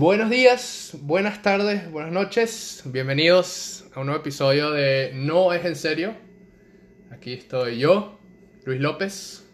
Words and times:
Buenos 0.00 0.30
días, 0.30 0.92
buenas 1.02 1.42
tardes, 1.42 1.90
buenas 1.90 2.10
noches. 2.10 2.80
Bienvenidos 2.86 3.84
a 3.94 4.00
un 4.00 4.06
nuevo 4.06 4.22
episodio 4.22 4.70
de 4.70 5.12
No 5.14 5.52
es 5.52 5.62
en 5.66 5.76
serio. 5.76 6.16
Aquí 7.10 7.34
estoy 7.34 7.78
yo, 7.78 8.18
Luis 8.64 8.80
López, 8.80 9.44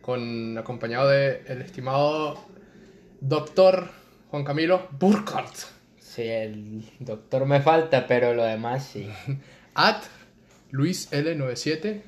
con 0.00 0.56
acompañado 0.56 1.08
de 1.08 1.42
el 1.48 1.60
estimado 1.60 2.38
doctor 3.20 3.90
Juan 4.28 4.44
Camilo 4.44 4.86
Burkhardt. 4.92 5.56
Sí, 5.98 6.22
el 6.22 6.84
doctor 7.00 7.44
me 7.46 7.60
falta, 7.60 8.06
pero 8.06 8.32
lo 8.32 8.44
demás 8.44 8.86
sí. 8.86 9.10
At 9.74 10.04
Luis 10.70 11.10
L97 11.10 12.00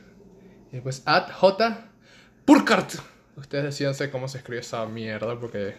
y 0.70 0.70
después 0.70 1.02
at 1.04 1.32
J 1.32 1.90
Burkhardt. 2.46 2.94
Ustedes 3.36 3.64
decíanse 3.64 4.08
cómo 4.12 4.28
se 4.28 4.38
escribe 4.38 4.60
esa 4.60 4.86
mierda 4.86 5.36
porque 5.40 5.74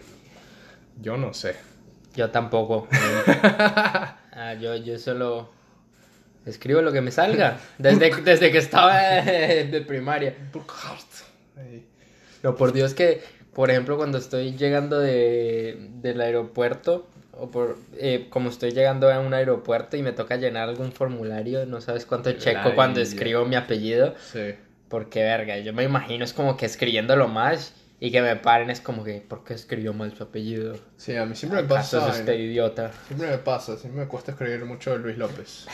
yo 1.00 1.16
no 1.16 1.34
sé. 1.34 1.56
Yo 2.16 2.30
tampoco. 2.30 2.88
Ah, 4.36 4.56
yo, 4.56 4.76
yo 4.76 4.98
solo 4.98 5.48
escribo 6.48 6.82
lo 6.82 6.92
que 6.92 7.02
me 7.02 7.12
salga. 7.12 7.60
Desde, 7.78 8.10
desde 8.24 8.52
que 8.52 8.58
estaba 8.58 8.98
de 9.22 9.84
primaria. 9.88 10.34
No, 12.42 12.56
por 12.56 12.74
Dios 12.74 12.96
que, 12.96 13.22
por 13.54 13.70
ejemplo, 13.70 13.96
cuando 13.96 14.18
estoy 14.18 14.58
llegando 14.58 15.00
de, 15.00 15.88
del 16.02 16.20
aeropuerto, 16.20 17.08
o 17.32 17.52
por, 17.52 17.78
eh, 18.00 18.26
como 18.32 18.50
estoy 18.50 18.72
llegando 18.72 19.12
a 19.12 19.20
un 19.20 19.36
aeropuerto 19.36 19.98
y 19.98 20.02
me 20.02 20.14
toca 20.14 20.36
llenar 20.38 20.68
algún 20.68 20.92
formulario, 20.92 21.68
no 21.68 21.80
sabes 21.80 22.08
cuánto 22.08 22.32
checo 22.32 22.74
cuando 22.74 23.02
escribo 23.02 23.46
mi 23.46 23.56
apellido. 23.56 24.16
Sí. 24.32 24.56
Porque, 24.90 25.22
verga, 25.22 25.60
yo 25.60 25.74
me 25.74 25.84
imagino 25.84 26.26
es 26.26 26.34
como 26.34 26.58
que 26.58 26.66
escribiéndolo 26.66 27.28
más 27.28 27.76
y 28.00 28.12
que 28.12 28.22
me 28.22 28.36
paren 28.36 28.70
es 28.70 28.82
como 28.82 29.04
que, 29.04 29.22
¿por 29.22 29.44
qué 29.44 29.54
escribió 29.54 29.94
mal 29.94 30.16
su 30.16 30.24
apellido? 30.24 30.78
Sí, 30.98 31.16
a 31.16 31.26
mí 31.26 31.36
siempre 31.36 31.62
me 31.62 31.68
¿Acaso 31.68 32.00
pasa. 32.00 32.12
es 32.12 32.20
este 32.20 32.38
idiota? 32.38 32.92
Siempre 33.08 33.30
me 33.30 33.38
pasa, 33.38 33.78
siempre 33.78 34.02
me 34.04 34.08
cuesta 34.08 34.32
escribir 34.32 34.66
mucho 34.66 34.92
de 34.92 35.00
Luis 35.00 35.18
López. 35.18 35.68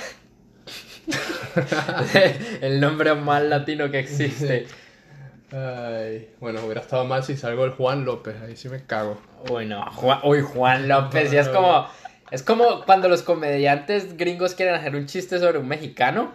el 2.62 2.80
nombre 2.80 3.16
más 3.16 3.44
latino 3.44 3.90
que 3.90 4.00
existe. 4.00 4.68
Ay, 5.52 6.30
bueno, 6.40 6.64
hubiera 6.64 6.82
estado 6.82 7.06
mal 7.06 7.24
si 7.24 7.36
salgo 7.36 7.66
el 7.66 7.72
Juan 7.72 8.06
López, 8.06 8.36
ahí 8.44 8.56
sí 8.56 8.70
me 8.70 8.84
cago. 8.86 9.20
Bueno, 9.48 9.84
Juan, 9.94 10.20
uy, 10.24 10.42
Juan 10.42 10.88
López, 10.88 11.34
y 11.34 11.38
es 11.38 11.50
como, 11.50 11.88
es 12.30 12.44
como 12.44 12.86
cuando 12.86 13.10
los 13.10 13.24
comediantes 13.24 14.16
gringos 14.16 14.54
quieren 14.54 14.76
hacer 14.76 14.96
un 14.96 15.08
chiste 15.08 15.40
sobre 15.40 15.58
un 15.58 15.68
mexicano. 15.68 16.32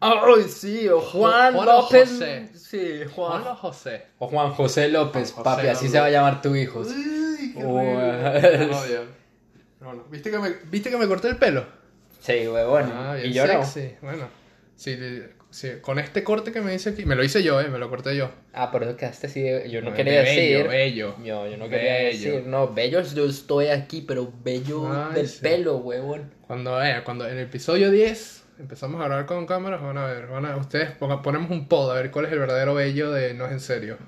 Ay, 0.00 0.42
sí, 0.48 0.88
o 0.88 1.00
Juan, 1.00 1.54
Juan 1.54 1.66
López. 1.66 2.08
José. 2.10 2.48
Sí, 2.54 3.00
Juan 3.14 3.42
Juan. 3.42 3.52
o 3.52 3.54
José. 3.56 4.02
O 4.18 4.28
Juan 4.28 4.50
José 4.52 4.88
López, 4.88 5.32
Juan 5.32 5.44
José 5.44 5.56
papi, 5.56 5.68
así 5.68 5.84
López. 5.84 5.92
se 5.92 6.00
va 6.00 6.06
a 6.06 6.10
llamar 6.10 6.42
tu 6.42 6.54
hijo. 6.54 6.80
Uy, 6.80 7.52
qué 7.54 7.64
Uy. 7.64 7.64
horrible. 7.66 8.66
No, 8.66 8.84
Dios. 8.84 9.04
No, 9.80 9.94
no. 9.94 10.04
¿Viste, 10.10 10.30
que 10.30 10.38
me, 10.38 10.50
¿Viste 10.70 10.90
que 10.90 10.96
me 10.96 11.06
corté 11.06 11.28
el 11.28 11.36
pelo? 11.36 11.66
Sí, 12.20 12.48
huevón. 12.48 12.90
Ah, 12.94 13.14
bien 13.14 13.30
y 13.30 13.32
yo 13.32 13.46
no. 13.46 13.64
sexy. 13.64 13.94
Bueno, 14.02 14.28
sí, 14.74 14.98
sí, 15.50 15.68
con 15.80 15.98
este 16.00 16.24
corte 16.24 16.50
que 16.50 16.60
me 16.60 16.72
dice 16.72 16.90
aquí, 16.90 17.04
me 17.04 17.14
lo 17.14 17.22
hice 17.22 17.42
yo, 17.42 17.60
eh, 17.60 17.68
me 17.68 17.78
lo 17.78 17.88
corté 17.88 18.16
yo. 18.16 18.30
Ah, 18.52 18.70
por 18.72 18.82
eso 18.82 18.96
quedaste 18.96 19.28
así. 19.28 19.44
Yo 19.70 19.82
no 19.82 19.90
De 19.92 19.96
quería 19.96 20.22
bello, 20.22 20.58
decir. 20.58 20.68
bello. 20.68 21.14
Yo, 21.22 21.46
yo 21.46 21.56
no 21.56 21.68
quería 21.68 21.92
Bello. 21.94 22.10
decir, 22.32 22.46
no, 22.46 22.68
bello 22.74 23.02
yo 23.02 23.24
estoy 23.26 23.68
aquí, 23.68 24.00
pero 24.02 24.32
bello 24.42 24.90
Ay, 24.92 25.14
del 25.14 25.28
sí. 25.28 25.38
pelo, 25.42 25.76
huevón. 25.76 26.32
Cuando, 26.46 26.82
eh, 26.82 27.02
cuando 27.04 27.26
en 27.28 27.36
el 27.38 27.44
episodio 27.44 27.90
10 27.92 28.42
empezamos 28.58 29.00
a 29.00 29.04
grabar 29.06 29.26
con 29.26 29.46
cámaras, 29.46 29.80
van 29.82 29.98
a 29.98 30.06
ver, 30.06 30.26
van 30.26 30.46
a, 30.46 30.56
ustedes 30.56 30.90
ponga- 30.98 31.22
ponemos 31.22 31.50
un 31.50 31.68
pod 31.68 31.90
a 31.90 31.94
ver 31.94 32.10
cuál 32.10 32.26
es 32.26 32.32
el 32.32 32.38
verdadero 32.38 32.74
bello 32.74 33.10
de 33.12 33.34
No 33.34 33.46
es 33.46 33.52
en 33.52 33.60
serio. 33.60 33.98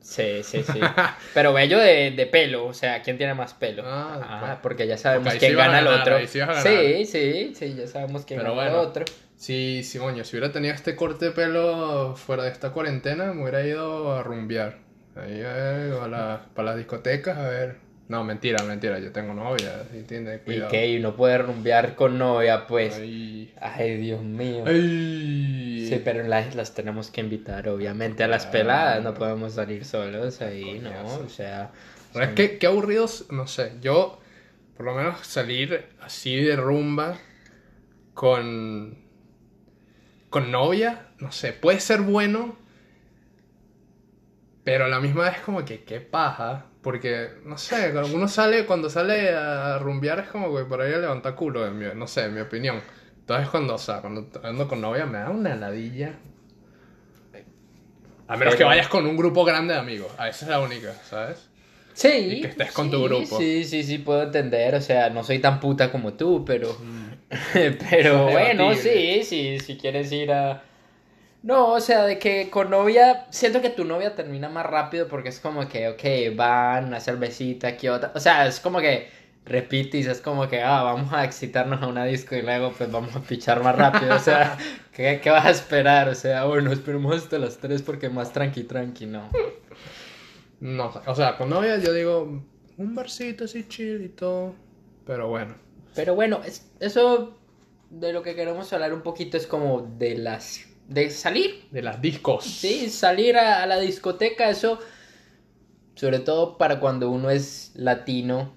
Sí, 0.00 0.42
sí, 0.44 0.62
sí. 0.62 0.80
pero 1.34 1.52
bello 1.52 1.78
de, 1.78 2.12
de 2.12 2.26
pelo, 2.26 2.66
o 2.66 2.74
sea, 2.74 3.02
¿quién 3.02 3.18
tiene 3.18 3.34
más 3.34 3.54
pelo? 3.54 3.82
Ah, 3.84 4.20
Ah, 4.22 4.38
pues. 4.40 4.58
porque 4.62 4.86
ya 4.86 4.96
sabemos 4.96 5.34
quién 5.34 5.52
sí 5.52 5.58
a 5.58 5.64
gana 5.64 5.78
el 5.80 5.84
ganar, 5.86 6.00
otro. 6.02 6.16
ahí 6.16 6.26
sí 6.28 6.40
a. 6.40 6.54
Sí, 6.60 7.04
sí, 7.06 7.52
sí, 7.56 7.74
ya 7.74 7.86
sabemos 7.88 8.24
quién 8.24 8.38
Pero 8.40 8.54
gana 8.54 8.66
el 8.68 8.72
bueno. 8.74 8.88
otro. 8.88 9.04
Sí, 9.36 9.82
sí, 9.82 9.98
coño, 9.98 10.24
si 10.24 10.36
hubiera 10.36 10.52
tenido 10.52 10.72
este 10.74 10.94
corte 10.96 11.26
de 11.26 11.30
pelo 11.32 12.14
fuera 12.16 12.44
de 12.44 12.50
esta 12.50 12.70
cuarentena, 12.70 13.32
me 13.32 13.42
hubiera 13.42 13.66
ido 13.66 14.12
a 14.16 14.22
rumbear. 14.22 14.78
Ahí 15.16 15.40
eh, 15.44 15.98
a 16.00 16.06
la, 16.08 16.46
para 16.54 16.68
las 16.70 16.76
discotecas, 16.76 17.36
a 17.36 17.48
ver. 17.48 17.76
No, 18.08 18.22
mentira, 18.22 18.62
mentira, 18.62 19.00
yo 19.00 19.10
tengo 19.10 19.34
novia, 19.34 19.82
¿entiendes? 19.92 20.40
Y 20.42 20.44
Cuidado. 20.44 20.70
que 20.70 20.88
y 20.88 21.00
no 21.00 21.16
puede 21.16 21.38
rumbear 21.38 21.96
con 21.96 22.18
novia, 22.18 22.66
pues. 22.66 22.96
Ay. 22.98 23.52
Ay, 23.60 23.96
Dios 23.96 24.22
mío. 24.22 24.62
Ay. 24.66 25.86
Sí, 25.88 26.00
pero 26.04 26.22
las, 26.22 26.54
las 26.54 26.74
tenemos 26.74 27.10
que 27.10 27.20
invitar, 27.20 27.68
obviamente, 27.68 28.22
a 28.22 28.28
las 28.28 28.46
peladas. 28.46 29.02
No 29.02 29.14
podemos 29.14 29.54
salir 29.54 29.84
solos 29.84 30.40
ahí, 30.40 30.80
¿no? 30.80 31.16
O 31.24 31.28
sea. 31.28 31.72
Pero 32.12 32.24
es 32.26 32.32
que, 32.32 32.58
qué 32.58 32.66
aburridos, 32.66 33.26
no 33.30 33.46
sé, 33.46 33.72
yo 33.82 34.20
por 34.76 34.86
lo 34.86 34.94
menos 34.94 35.26
salir 35.26 35.86
así 36.00 36.36
de 36.36 36.56
rumba 36.56 37.18
con, 38.14 38.98
con 40.28 40.50
novia, 40.50 41.08
no 41.18 41.32
sé, 41.32 41.52
puede 41.52 41.80
ser 41.80 42.02
bueno, 42.02 42.56
pero 44.64 44.84
a 44.84 44.88
la 44.88 45.00
misma 45.00 45.24
vez 45.24 45.40
como 45.40 45.64
que 45.64 45.84
qué 45.84 46.00
paja, 46.00 46.66
porque, 46.86 47.30
no 47.44 47.58
sé, 47.58 47.90
cuando 47.92 48.14
uno 48.14 48.28
sale, 48.28 48.64
cuando 48.64 48.88
sale 48.88 49.30
a 49.30 49.76
rumbear 49.80 50.20
es 50.20 50.28
como 50.28 50.56
que 50.56 50.62
por 50.66 50.80
ahí 50.80 50.92
a 50.94 50.98
levantar 50.98 51.34
culo, 51.34 51.66
en 51.66 51.76
mi- 51.76 51.86
no 51.96 52.06
sé, 52.06 52.26
en 52.26 52.34
mi 52.34 52.40
opinión. 52.40 52.80
Entonces 53.18 53.48
cuando, 53.48 53.74
o 53.74 53.78
sea, 53.78 54.00
cuando 54.00 54.28
ando 54.44 54.68
con 54.68 54.80
novia 54.80 55.04
me 55.04 55.18
da 55.18 55.30
una 55.30 55.56
ladilla. 55.56 56.12
A 58.28 58.36
menos 58.36 58.54
que 58.54 58.58
Pero- 58.58 58.68
vayas 58.68 58.86
con 58.86 59.04
un 59.04 59.16
grupo 59.16 59.44
grande 59.44 59.74
de 59.74 59.80
amigos, 59.80 60.12
a 60.16 60.28
esa 60.28 60.44
es 60.44 60.50
la 60.52 60.60
única, 60.60 60.92
¿sabes? 61.10 61.48
Sí. 61.92 62.08
Y 62.08 62.40
que 62.42 62.46
estés 62.48 62.70
con 62.70 62.88
tu 62.88 62.98
sí, 62.98 63.02
grupo. 63.02 63.38
Sí, 63.38 63.64
sí, 63.64 63.82
sí, 63.82 63.98
puedo 63.98 64.22
entender. 64.22 64.76
O 64.76 64.80
sea, 64.80 65.10
no 65.10 65.24
soy 65.24 65.40
tan 65.40 65.58
puta 65.58 65.90
como 65.90 66.12
tú, 66.12 66.44
pero. 66.44 66.72
Mm. 66.72 67.06
pero 67.90 68.26
bueno, 68.30 68.74
sí, 68.74 69.24
si 69.24 69.76
quieres 69.76 70.12
ir 70.12 70.30
a. 70.30 70.62
No, 71.46 71.74
o 71.74 71.80
sea, 71.80 72.04
de 72.04 72.18
que 72.18 72.50
con 72.50 72.70
novia. 72.70 73.28
Siento 73.30 73.62
que 73.62 73.70
tu 73.70 73.84
novia 73.84 74.16
termina 74.16 74.48
más 74.48 74.66
rápido 74.66 75.06
porque 75.06 75.28
es 75.28 75.38
como 75.38 75.68
que, 75.68 75.88
ok, 75.88 76.36
van, 76.36 76.86
una 76.86 76.98
cervecita, 76.98 77.68
aquí 77.68 77.86
otra. 77.86 78.10
O 78.16 78.18
sea, 78.18 78.48
es 78.48 78.58
como 78.58 78.80
que 78.80 79.08
repites, 79.44 80.06
es 80.06 80.20
como 80.20 80.48
que, 80.48 80.60
ah, 80.60 80.82
vamos 80.82 81.12
a 81.12 81.24
excitarnos 81.24 81.80
a 81.80 81.86
una 81.86 82.04
disco 82.04 82.34
y 82.34 82.42
luego 82.42 82.72
pues 82.76 82.90
vamos 82.90 83.14
a 83.14 83.20
pichar 83.20 83.62
más 83.62 83.76
rápido. 83.76 84.16
O 84.16 84.18
sea, 84.18 84.58
¿qué, 84.92 85.20
qué 85.22 85.30
vas 85.30 85.46
a 85.46 85.50
esperar? 85.50 86.08
O 86.08 86.16
sea, 86.16 86.46
bueno, 86.46 86.72
esperemos 86.72 87.14
hasta 87.14 87.38
las 87.38 87.58
3 87.58 87.80
porque 87.82 88.10
más 88.10 88.32
tranqui, 88.32 88.64
tranqui, 88.64 89.06
no. 89.06 89.30
No, 90.58 90.92
o 91.06 91.14
sea, 91.14 91.36
con 91.36 91.48
novia 91.48 91.78
yo 91.78 91.92
digo 91.92 92.42
un 92.76 92.94
barcito 92.96 93.44
así 93.44 93.68
chill 93.68 94.02
y 94.02 94.08
todo. 94.08 94.52
Pero 95.06 95.28
bueno. 95.28 95.54
Pero 95.94 96.16
bueno, 96.16 96.40
es, 96.44 96.68
eso 96.80 97.38
de 97.90 98.12
lo 98.12 98.22
que 98.24 98.34
queremos 98.34 98.72
hablar 98.72 98.92
un 98.92 99.02
poquito 99.02 99.36
es 99.36 99.46
como 99.46 99.82
de 99.96 100.18
las... 100.18 100.66
de 100.88 101.10
salir. 101.10 101.64
De 101.70 101.82
las 101.82 102.00
discos. 102.00 102.44
Sí, 102.44 102.88
salir 102.90 103.36
a, 103.36 103.62
a 103.62 103.66
la 103.66 103.78
discoteca, 103.78 104.50
eso, 104.50 104.78
sobre 105.94 106.18
todo 106.20 106.58
para 106.58 106.78
cuando 106.80 107.10
uno 107.10 107.30
es 107.30 107.72
latino, 107.74 108.52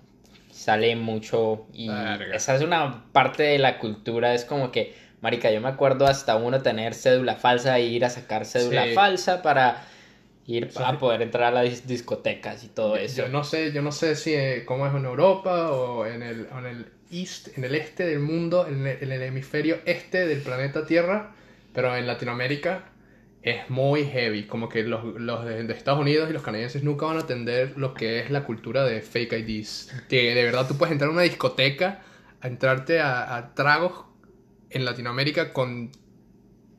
sale 0.52 0.96
mucho 0.96 1.68
y 1.74 1.90
esa 2.34 2.56
es 2.56 2.62
una 2.62 3.06
parte 3.14 3.44
de 3.44 3.60
la 3.60 3.80
cultura, 3.80 4.34
es 4.34 4.44
como 4.44 4.72
que, 4.72 4.94
marica, 5.22 5.50
yo 5.52 5.62
me 5.62 5.70
acuerdo 5.70 6.06
hasta 6.06 6.36
uno 6.36 6.62
tener 6.62 6.94
cédula 6.94 7.36
falsa 7.36 7.78
e 7.80 7.84
ir 7.86 8.04
a 8.04 8.10
sacar 8.10 8.46
cédula 8.46 8.86
Sí. 8.86 8.94
falsa 8.94 9.42
para 9.42 9.86
ir 10.46 10.70
a 10.76 10.98
poder 10.98 11.22
entrar 11.22 11.56
a 11.56 11.64
las 11.64 11.66
dis- 11.66 11.84
discotecas 11.86 12.64
y 12.64 12.68
todo 12.68 12.98
eso. 12.98 13.22
Yo 13.22 13.30
no 13.30 13.44
sé, 13.44 13.72
yo 13.72 13.82
no 13.82 13.92
sé 13.92 14.16
si 14.16 14.34
eh, 14.34 14.64
cómo 14.66 14.86
es 14.88 14.94
en 14.94 15.06
Europa 15.06 15.72
o 15.72 16.06
en 16.06 16.24
el, 16.24 16.48
en 16.58 16.66
el 16.66 16.86
east, 17.12 17.58
en 17.58 17.64
el 17.64 17.76
este 17.76 18.06
del 18.06 18.20
mundo, 18.20 18.68
en 18.68 18.86
el, 18.86 18.98
en 19.02 19.12
el 19.12 19.22
hemisferio 19.22 19.78
este 19.86 20.28
del 20.28 20.42
planeta 20.42 20.86
Tierra, 20.86 21.36
pero 21.74 21.96
en 21.96 22.08
Latinoamérica 22.08 22.86
es 23.42 23.70
muy 23.70 24.06
heavy. 24.06 24.46
Como 24.46 24.70
que 24.70 24.84
los, 24.84 25.04
los 25.16 25.46
de, 25.46 25.72
Estados 25.72 26.00
Unidos 26.00 26.30
y 26.30 26.34
los 26.34 26.42
canadienses 26.42 26.84
nunca 26.84 27.06
van 27.06 27.18
a 27.18 27.22
entender 27.22 27.78
lo 27.78 27.94
que 27.94 28.20
es 28.20 28.30
la 28.30 28.44
cultura 28.44 28.84
de 28.84 29.02
fake 29.02 29.34
IDs. 29.34 29.94
Que 30.10 30.36
de 30.36 30.44
verdad 30.44 30.68
tú 30.68 30.78
puedes 30.78 30.92
entrar 30.92 31.10
a 31.10 31.14
una 31.14 31.22
discoteca, 31.24 32.02
a 32.42 32.48
entrarte 32.48 33.00
a, 33.00 33.36
a 33.36 33.54
tragos 33.54 34.06
en 34.70 34.86
Latinoamérica 34.86 35.54
con 35.54 35.92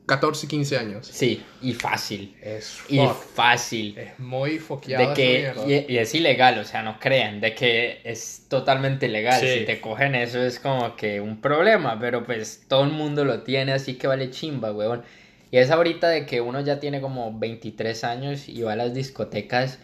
14, 0.05 0.47
15 0.47 0.77
años. 0.77 1.07
Sí, 1.07 1.43
y 1.61 1.73
fácil. 1.73 2.35
Es 2.41 2.81
Y 2.89 2.99
fácil. 3.33 3.97
Es 3.97 4.19
muy 4.19 4.59
foqueado. 4.59 5.09
De 5.09 5.13
que, 5.13 5.85
y, 5.87 5.93
y 5.93 5.97
es 5.97 6.13
ilegal, 6.15 6.57
o 6.59 6.65
sea, 6.65 6.83
no 6.83 6.99
crean, 6.99 7.39
de 7.39 7.53
que 7.55 8.01
es 8.03 8.45
totalmente 8.49 9.05
ilegal. 9.05 9.39
Sí. 9.39 9.59
Si 9.59 9.65
te 9.65 9.79
cogen 9.79 10.15
eso 10.15 10.43
es 10.43 10.59
como 10.59 10.95
que 10.95 11.21
un 11.21 11.39
problema, 11.39 11.97
pero 11.99 12.25
pues 12.25 12.65
todo 12.67 12.83
el 12.83 12.91
mundo 12.91 13.23
lo 13.23 13.43
tiene, 13.43 13.73
así 13.73 13.95
que 13.95 14.07
vale 14.07 14.29
chimba, 14.31 14.71
weón. 14.73 15.03
Y 15.51 15.57
es 15.57 15.69
ahorita 15.69 16.09
de 16.09 16.25
que 16.25 16.41
uno 16.41 16.61
ya 16.61 16.79
tiene 16.79 17.01
como 17.01 17.37
23 17.37 18.03
años 18.03 18.47
y 18.49 18.61
va 18.61 18.73
a 18.73 18.75
las 18.77 18.93
discotecas 18.93 19.79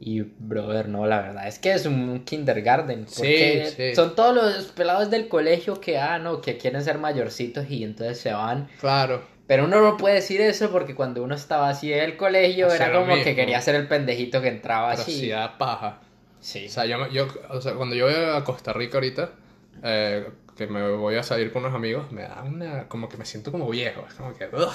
y, 0.00 0.20
brother, 0.20 0.88
no, 0.88 1.06
la 1.06 1.20
verdad 1.20 1.48
es 1.48 1.58
que 1.58 1.72
es 1.72 1.84
un 1.86 2.24
kindergarten. 2.24 3.04
Porque 3.06 3.66
Sí, 3.66 3.74
sí. 3.76 3.94
son 3.96 4.14
todos 4.14 4.34
los 4.34 4.66
pelados 4.72 5.10
del 5.10 5.28
colegio 5.28 5.80
que, 5.80 5.98
ah, 5.98 6.18
no, 6.18 6.40
que 6.40 6.56
quieren 6.56 6.82
ser 6.84 6.98
mayorcitos 6.98 7.68
y 7.68 7.82
entonces 7.84 8.20
se 8.20 8.32
van. 8.32 8.68
Claro. 8.80 9.22
Pero 9.48 9.64
uno 9.64 9.80
no 9.80 9.96
puede 9.96 10.16
decir 10.16 10.42
eso 10.42 10.70
porque 10.70 10.94
cuando 10.94 11.22
uno 11.22 11.34
estaba 11.34 11.70
así 11.70 11.90
en 11.90 12.00
el 12.00 12.16
colegio 12.18 12.70
era 12.70 12.92
como 12.92 13.14
que 13.24 13.34
quería 13.34 13.60
ser 13.62 13.76
el 13.76 13.88
pendejito 13.88 14.42
que 14.42 14.48
entraba 14.48 14.90
Pero 14.90 15.02
así. 15.02 15.20
sí 15.20 15.28
da 15.30 15.56
paja. 15.56 16.00
Sí. 16.38 16.66
O 16.66 16.68
sea, 16.68 16.84
yo, 16.84 17.08
yo, 17.08 17.26
o 17.48 17.60
sea, 17.60 17.72
cuando 17.72 17.96
yo 17.96 18.04
voy 18.04 18.14
a 18.14 18.44
Costa 18.44 18.74
Rica 18.74 18.98
ahorita, 18.98 19.30
eh, 19.82 20.28
que 20.54 20.66
me 20.66 20.90
voy 20.90 21.16
a 21.16 21.22
salir 21.22 21.50
con 21.50 21.64
unos 21.64 21.74
amigos, 21.74 22.12
me 22.12 22.22
da 22.22 22.42
una, 22.42 22.88
como 22.88 23.08
que 23.08 23.16
me 23.16 23.24
siento 23.24 23.50
como 23.50 23.68
viejo, 23.70 24.04
es 24.06 24.14
como 24.14 24.36
que, 24.36 24.48
ugh. 24.52 24.72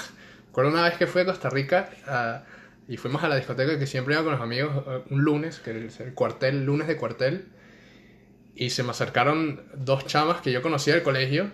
Recuerdo 0.48 0.72
una 0.72 0.84
vez 0.84 0.98
que 0.98 1.08
fui 1.08 1.22
a 1.22 1.26
Costa 1.26 1.50
Rica 1.50 1.90
ah, 2.08 2.44
y 2.88 2.98
fuimos 2.98 3.24
a 3.24 3.28
la 3.28 3.36
discoteca 3.36 3.78
que 3.78 3.88
siempre 3.88 4.16
iba 4.16 4.24
con 4.24 4.34
los 4.34 4.42
amigos 4.42 4.72
eh, 4.88 5.02
un 5.12 5.22
lunes, 5.22 5.60
que 5.60 5.86
es 5.86 6.00
el 6.00 6.16
cuartel, 6.16 6.66
lunes 6.66 6.88
de 6.88 6.98
cuartel, 6.98 7.48
y 8.56 8.72
se 8.72 8.82
me 8.82 8.90
acercaron 8.90 9.64
dos 9.76 10.08
chamas 10.08 10.42
que 10.42 10.52
yo 10.52 10.64
conocía 10.64 10.96
del 10.96 11.04
colegio, 11.04 11.52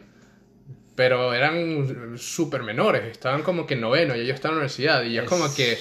pero 0.99 1.33
eran 1.33 2.17
súper 2.17 2.61
menores, 2.61 3.03
estaban 3.05 3.41
como 3.41 3.65
que 3.65 3.75
en 3.75 3.79
noveno 3.79 4.17
y 4.17 4.19
ellos 4.19 4.35
estaban 4.35 4.55
en 4.55 4.57
la 4.57 4.65
universidad, 4.65 5.01
y 5.03 5.13
yo 5.13 5.21
Es- 5.21 5.29
como 5.29 5.45
que, 5.55 5.77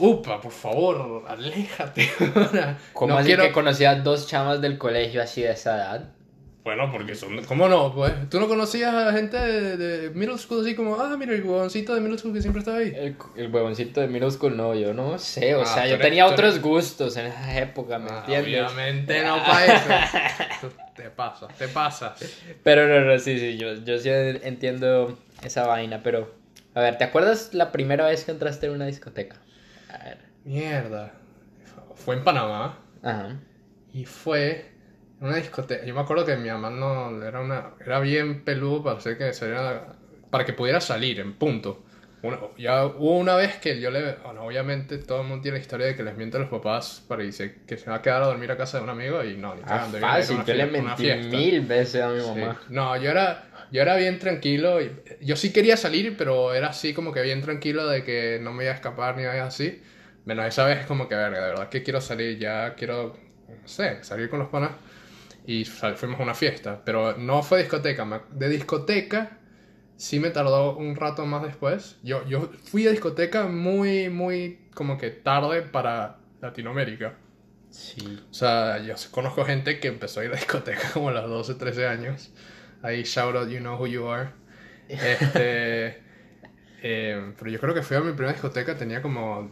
upa, 0.00 0.40
por 0.40 0.50
favor, 0.50 1.22
aléjate. 1.28 2.10
¿Cómo 2.92 3.12
No 3.12 3.18
así 3.18 3.28
quiero- 3.28 3.44
que 3.44 3.52
conocía 3.52 3.94
dos 3.94 4.26
chamas 4.26 4.60
del 4.60 4.76
colegio 4.76 5.22
así 5.22 5.42
de 5.42 5.52
esa 5.52 5.76
edad? 5.76 6.08
Bueno, 6.62 6.92
porque 6.92 7.14
son... 7.14 7.42
¿Cómo 7.44 7.68
no? 7.68 7.94
Pues, 7.94 8.12
¿tú 8.28 8.38
no 8.38 8.46
conocías 8.46 8.92
a 8.94 9.12
gente 9.12 9.36
de, 9.38 9.76
de 9.78 10.10
middle 10.10 10.36
school 10.36 10.60
así 10.60 10.74
como, 10.74 10.94
ah, 11.00 11.16
mira, 11.18 11.32
el 11.32 11.42
huevoncito 11.42 11.94
de 11.94 12.00
middle 12.02 12.18
school 12.18 12.34
que 12.34 12.42
siempre 12.42 12.58
estaba 12.60 12.76
ahí? 12.78 12.92
El, 12.94 13.16
el 13.36 13.50
huevoncito 13.52 14.00
de 14.02 14.08
middle 14.08 14.30
school, 14.30 14.56
no, 14.56 14.74
yo 14.74 14.92
no 14.92 15.18
sé, 15.18 15.54
o 15.54 15.62
Ah, 15.62 15.64
sea, 15.64 15.86
yo 15.86 15.94
eres- 15.94 16.06
tenía 16.06 16.24
eres- 16.26 16.32
otros 16.34 16.60
gustos 16.60 17.16
en 17.16 17.26
esa 17.26 17.58
época, 17.60 17.98
¿me 17.98 18.10
Ah, 18.10 18.18
entiendes? 18.26 18.62
Obviamente 18.72 19.24
no 19.24 19.36
para 19.38 19.74
eso. 19.74 20.68
Te 20.94 21.08
pasas, 21.08 21.56
te 21.56 21.68
pasas. 21.68 22.20
Pero 22.62 22.86
no, 22.86 23.06
no, 23.06 23.18
sí, 23.18 23.38
sí, 23.38 23.56
yo, 23.56 23.74
yo 23.76 23.98
sí 23.98 24.10
entiendo 24.10 25.18
esa 25.42 25.66
vaina, 25.66 26.02
pero... 26.02 26.34
A 26.74 26.80
ver, 26.80 26.98
¿te 26.98 27.04
acuerdas 27.04 27.54
la 27.54 27.72
primera 27.72 28.04
vez 28.06 28.24
que 28.24 28.32
entraste 28.32 28.66
en 28.66 28.72
una 28.72 28.84
discoteca? 28.86 29.36
A 29.88 30.04
ver. 30.04 30.18
Mierda. 30.44 31.14
Fue 31.94 32.16
en 32.16 32.22
Panamá 32.24 32.78
Ajá. 33.02 33.40
y 33.94 34.04
fue 34.04 34.70
una 35.20 35.36
discoteca. 35.36 35.84
Yo 35.84 35.94
me 35.94 36.00
acuerdo 36.00 36.24
que 36.26 36.36
mi 36.36 36.48
mamá 36.48 36.70
no 36.70 37.22
era 37.22 37.40
una 37.40 37.70
era 37.84 38.00
bien 38.00 38.42
peludo 38.44 38.82
para 38.82 38.98
hacer 38.98 39.18
que 39.18 39.32
saliera 39.32 39.94
para 40.30 40.44
que 40.44 40.52
pudiera 40.52 40.80
salir 40.80 41.20
en 41.20 41.34
punto. 41.34 41.84
Una- 42.22 42.38
ya 42.58 42.84
hubo 42.84 43.16
una 43.18 43.34
vez 43.34 43.56
que 43.56 43.80
yo 43.80 43.90
le, 43.90 44.14
bueno, 44.24 44.44
obviamente 44.44 44.98
todo 44.98 45.22
el 45.22 45.26
mundo 45.26 45.42
tiene 45.42 45.56
la 45.58 45.62
historia 45.62 45.86
de 45.86 45.96
que 45.96 46.02
les 46.02 46.16
miente 46.16 46.36
a 46.36 46.40
los 46.40 46.50
papás 46.50 47.02
para 47.08 47.22
decir 47.22 47.62
que 47.66 47.78
se 47.78 47.88
va 47.88 47.96
a 47.96 48.02
quedar 48.02 48.22
a 48.22 48.26
dormir 48.26 48.50
a 48.52 48.56
casa 48.58 48.76
de 48.78 48.84
un 48.84 48.90
amigo 48.90 49.24
y 49.24 49.36
no, 49.38 49.54
ni 49.54 49.62
Ah, 49.64 49.84
a 49.86 49.88
fácil, 49.88 50.44
yo 50.44 50.54
le 50.54 50.66
mentí 50.66 51.06
mil 51.30 51.60
veces 51.62 52.02
a 52.02 52.08
mi 52.10 52.20
Sí. 52.20 52.26
mamá. 52.28 52.60
No, 52.68 52.96
yo 52.98 53.10
era, 53.10 53.44
yo 53.70 53.80
era 53.82 53.96
bien 53.96 54.18
tranquilo. 54.18 54.80
y- 54.82 54.90
Yo 55.22 55.34
sí 55.36 55.50
quería 55.52 55.76
salir, 55.78 56.14
pero 56.16 56.52
era 56.54 56.68
así 56.68 56.92
como 56.92 57.10
que 57.12 57.22
bien 57.22 57.40
tranquilo 57.42 57.86
de 57.88 58.04
que 58.04 58.38
no 58.42 58.52
me 58.52 58.64
iba 58.64 58.72
a 58.72 58.76
escapar 58.76 59.16
ni 59.16 59.22
nada 59.22 59.46
así. 59.46 59.82
Menos 60.26 60.44
esa 60.46 60.66
vez 60.66 60.84
como 60.86 61.08
que, 61.08 61.14
verga, 61.14 61.40
de 61.40 61.48
verdad 61.50 61.68
que 61.70 61.82
quiero 61.82 62.00
salir, 62.02 62.38
ya 62.38 62.74
quiero, 62.74 63.16
no 63.48 63.66
sé, 63.68 64.04
salir 64.04 64.28
con 64.28 64.38
los 64.40 64.48
panas. 64.50 64.72
Y 65.50 65.64
fuimos 65.64 66.20
a 66.20 66.22
una 66.22 66.34
fiesta, 66.34 66.80
pero 66.84 67.18
no 67.18 67.42
fue 67.42 67.58
discoteca. 67.58 68.22
De 68.30 68.48
discoteca 68.48 69.38
sí 69.96 70.20
me 70.20 70.30
tardó 70.30 70.76
un 70.76 70.94
rato 70.94 71.26
más 71.26 71.42
después. 71.42 71.98
Yo, 72.04 72.24
yo 72.28 72.52
fui 72.62 72.86
a 72.86 72.92
discoteca 72.92 73.48
muy, 73.48 74.10
muy 74.10 74.60
como 74.74 74.96
que 74.96 75.10
tarde 75.10 75.62
para 75.62 76.18
Latinoamérica. 76.40 77.16
Sí. 77.68 78.22
O 78.30 78.32
sea, 78.32 78.78
yo 78.78 78.94
conozco 79.10 79.44
gente 79.44 79.80
que 79.80 79.88
empezó 79.88 80.20
a 80.20 80.26
ir 80.26 80.30
a 80.30 80.36
discoteca 80.36 80.88
como 80.94 81.08
a 81.08 81.12
los 81.14 81.28
12, 81.28 81.56
13 81.56 81.88
años. 81.88 82.32
Ahí, 82.80 83.02
shout 83.02 83.34
out, 83.34 83.48
you 83.48 83.58
know 83.58 83.76
who 83.76 83.88
you 83.88 84.06
are. 84.06 84.30
Este, 84.86 85.98
eh, 86.80 87.32
pero 87.36 87.50
yo 87.50 87.58
creo 87.58 87.74
que 87.74 87.82
fui 87.82 87.96
a 87.96 88.00
mi 88.02 88.12
primera 88.12 88.34
discoteca, 88.34 88.76
tenía 88.76 89.02
como, 89.02 89.50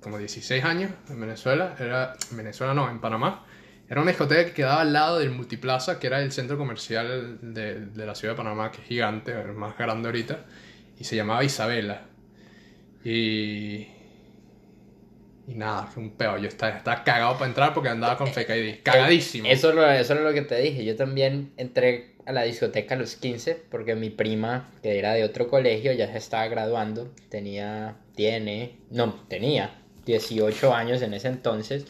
como 0.00 0.18
16 0.18 0.64
años 0.64 0.92
en 1.08 1.20
Venezuela. 1.20 1.74
Era, 1.80 2.14
en 2.30 2.36
Venezuela 2.36 2.74
no, 2.74 2.88
en 2.88 3.00
Panamá. 3.00 3.44
Era 3.90 4.00
una 4.02 4.10
discoteca 4.12 4.44
que 4.46 4.52
quedaba 4.52 4.80
al 4.82 4.92
lado 4.92 5.18
del 5.18 5.30
Multiplaza, 5.30 5.98
que 5.98 6.06
era 6.06 6.22
el 6.22 6.32
centro 6.32 6.56
comercial 6.56 7.38
de, 7.42 7.80
de 7.86 8.06
la 8.06 8.14
ciudad 8.14 8.34
de 8.34 8.38
Panamá, 8.38 8.70
que 8.70 8.80
es 8.80 8.86
gigante, 8.86 9.32
el 9.32 9.52
más 9.52 9.76
grande 9.76 10.08
ahorita. 10.08 10.46
Y 10.98 11.04
se 11.04 11.16
llamaba 11.16 11.44
Isabela. 11.44 12.02
Y... 13.04 13.88
Y 15.48 15.54
nada, 15.54 15.86
fue 15.86 16.02
un 16.04 16.10
peo. 16.10 16.38
Yo 16.38 16.46
estaba, 16.46 16.76
estaba 16.76 17.02
cagado 17.02 17.34
para 17.34 17.46
entrar 17.46 17.74
porque 17.74 17.88
andaba 17.88 18.16
con 18.16 18.28
fake 18.28 18.50
ID. 18.50 18.74
Cagadísimo. 18.84 19.48
Eso, 19.48 19.72
lo- 19.72 19.90
eso 19.90 20.14
es 20.14 20.20
lo 20.20 20.32
que 20.32 20.42
te 20.42 20.60
dije. 20.60 20.84
Yo 20.84 20.94
también 20.94 21.50
entré 21.56 22.14
a 22.26 22.32
la 22.32 22.42
discoteca 22.42 22.94
a 22.94 22.98
los 22.98 23.16
15 23.16 23.56
porque 23.70 23.96
mi 23.96 24.10
prima, 24.10 24.70
que 24.82 24.98
era 24.98 25.12
de 25.14 25.24
otro 25.24 25.48
colegio, 25.48 25.92
ya 25.92 26.06
se 26.12 26.18
estaba 26.18 26.46
graduando. 26.46 27.12
Tenía, 27.28 27.96
tiene, 28.14 28.76
no, 28.90 29.14
tenía 29.28 29.80
18 30.06 30.72
años 30.72 31.02
en 31.02 31.14
ese 31.14 31.26
entonces. 31.26 31.86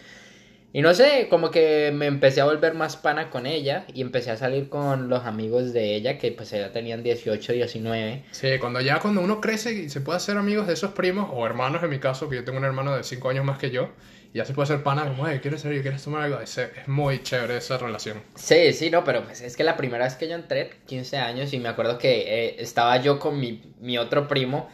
Y 0.73 0.83
no 0.83 0.95
sé, 0.95 1.27
como 1.29 1.51
que 1.51 1.91
me 1.93 2.07
empecé 2.07 2.41
a 2.41 2.45
volver 2.45 2.75
más 2.75 2.97
pana 2.97 3.29
con 3.31 3.47
ella 3.47 3.87
y 3.93 4.03
empecé 4.03 4.31
a 4.31 4.37
salir 4.37 4.69
con 4.69 5.09
los 5.09 5.25
amigos 5.25 5.73
de 5.73 5.97
ella 5.97 6.17
que 6.17 6.31
pues 6.31 6.51
ya 6.51 6.71
tenían 6.71 7.03
18, 7.03 7.53
19. 7.55 8.25
Sí, 8.31 8.49
cuando 8.61 8.81
ya 8.81 9.01
cuando 9.01 9.21
uno 9.21 9.41
crece 9.41 9.73
y 9.73 9.89
se 9.89 10.01
puede 10.01 10.19
hacer 10.19 10.37
amigos 10.37 10.69
de 10.69 10.75
esos 10.75 10.93
primos, 10.93 11.29
o 11.33 11.45
hermanos 11.45 11.83
en 11.83 11.91
mi 11.91 11.99
caso, 11.99 12.29
que 12.29 12.37
yo 12.37 12.45
tengo 12.45 12.59
un 12.59 12.65
hermano 12.65 12.97
de 12.97 13.03
5 13.03 13.31
años 13.31 13.45
más 13.45 13.59
que 13.59 13.73
yo, 13.73 13.91
y 14.33 14.39
ya 14.39 14.45
se 14.45 14.55
puede 14.55 14.65
hacer 14.65 14.85
pana, 14.85 15.09
como, 15.09 15.27
hey, 15.27 15.41
¿quieres 15.43 15.63
salir? 15.63 15.83
¿Quieres 15.83 16.05
tomar 16.05 16.23
algo? 16.23 16.41
Es, 16.41 16.57
es 16.57 16.87
muy 16.87 17.21
chévere 17.21 17.57
esa 17.57 17.77
relación. 17.77 18.23
Sí, 18.37 18.73
sí, 18.73 18.91
no, 18.91 19.03
pero 19.03 19.25
pues 19.25 19.41
es 19.41 19.57
que 19.57 19.65
la 19.65 19.77
primera 19.77 20.05
vez 20.05 20.15
que 20.15 20.29
yo 20.29 20.37
entré, 20.37 20.71
15 20.87 21.17
años, 21.17 21.53
y 21.53 21.59
me 21.59 21.69
acuerdo 21.69 21.99
que 21.99 22.21
eh, 22.21 22.57
estaba 22.61 22.97
yo 22.99 23.19
con 23.19 23.41
mi, 23.41 23.61
mi 23.81 23.99
otro 23.99 24.29
primo, 24.29 24.69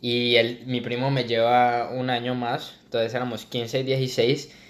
y 0.00 0.36
el, 0.36 0.64
mi 0.64 0.80
primo 0.80 1.10
me 1.10 1.24
lleva 1.24 1.90
un 1.90 2.08
año 2.08 2.34
más, 2.34 2.80
entonces 2.84 3.12
éramos 3.12 3.44
15 3.44 3.80
y 3.80 3.82
16, 3.82 4.61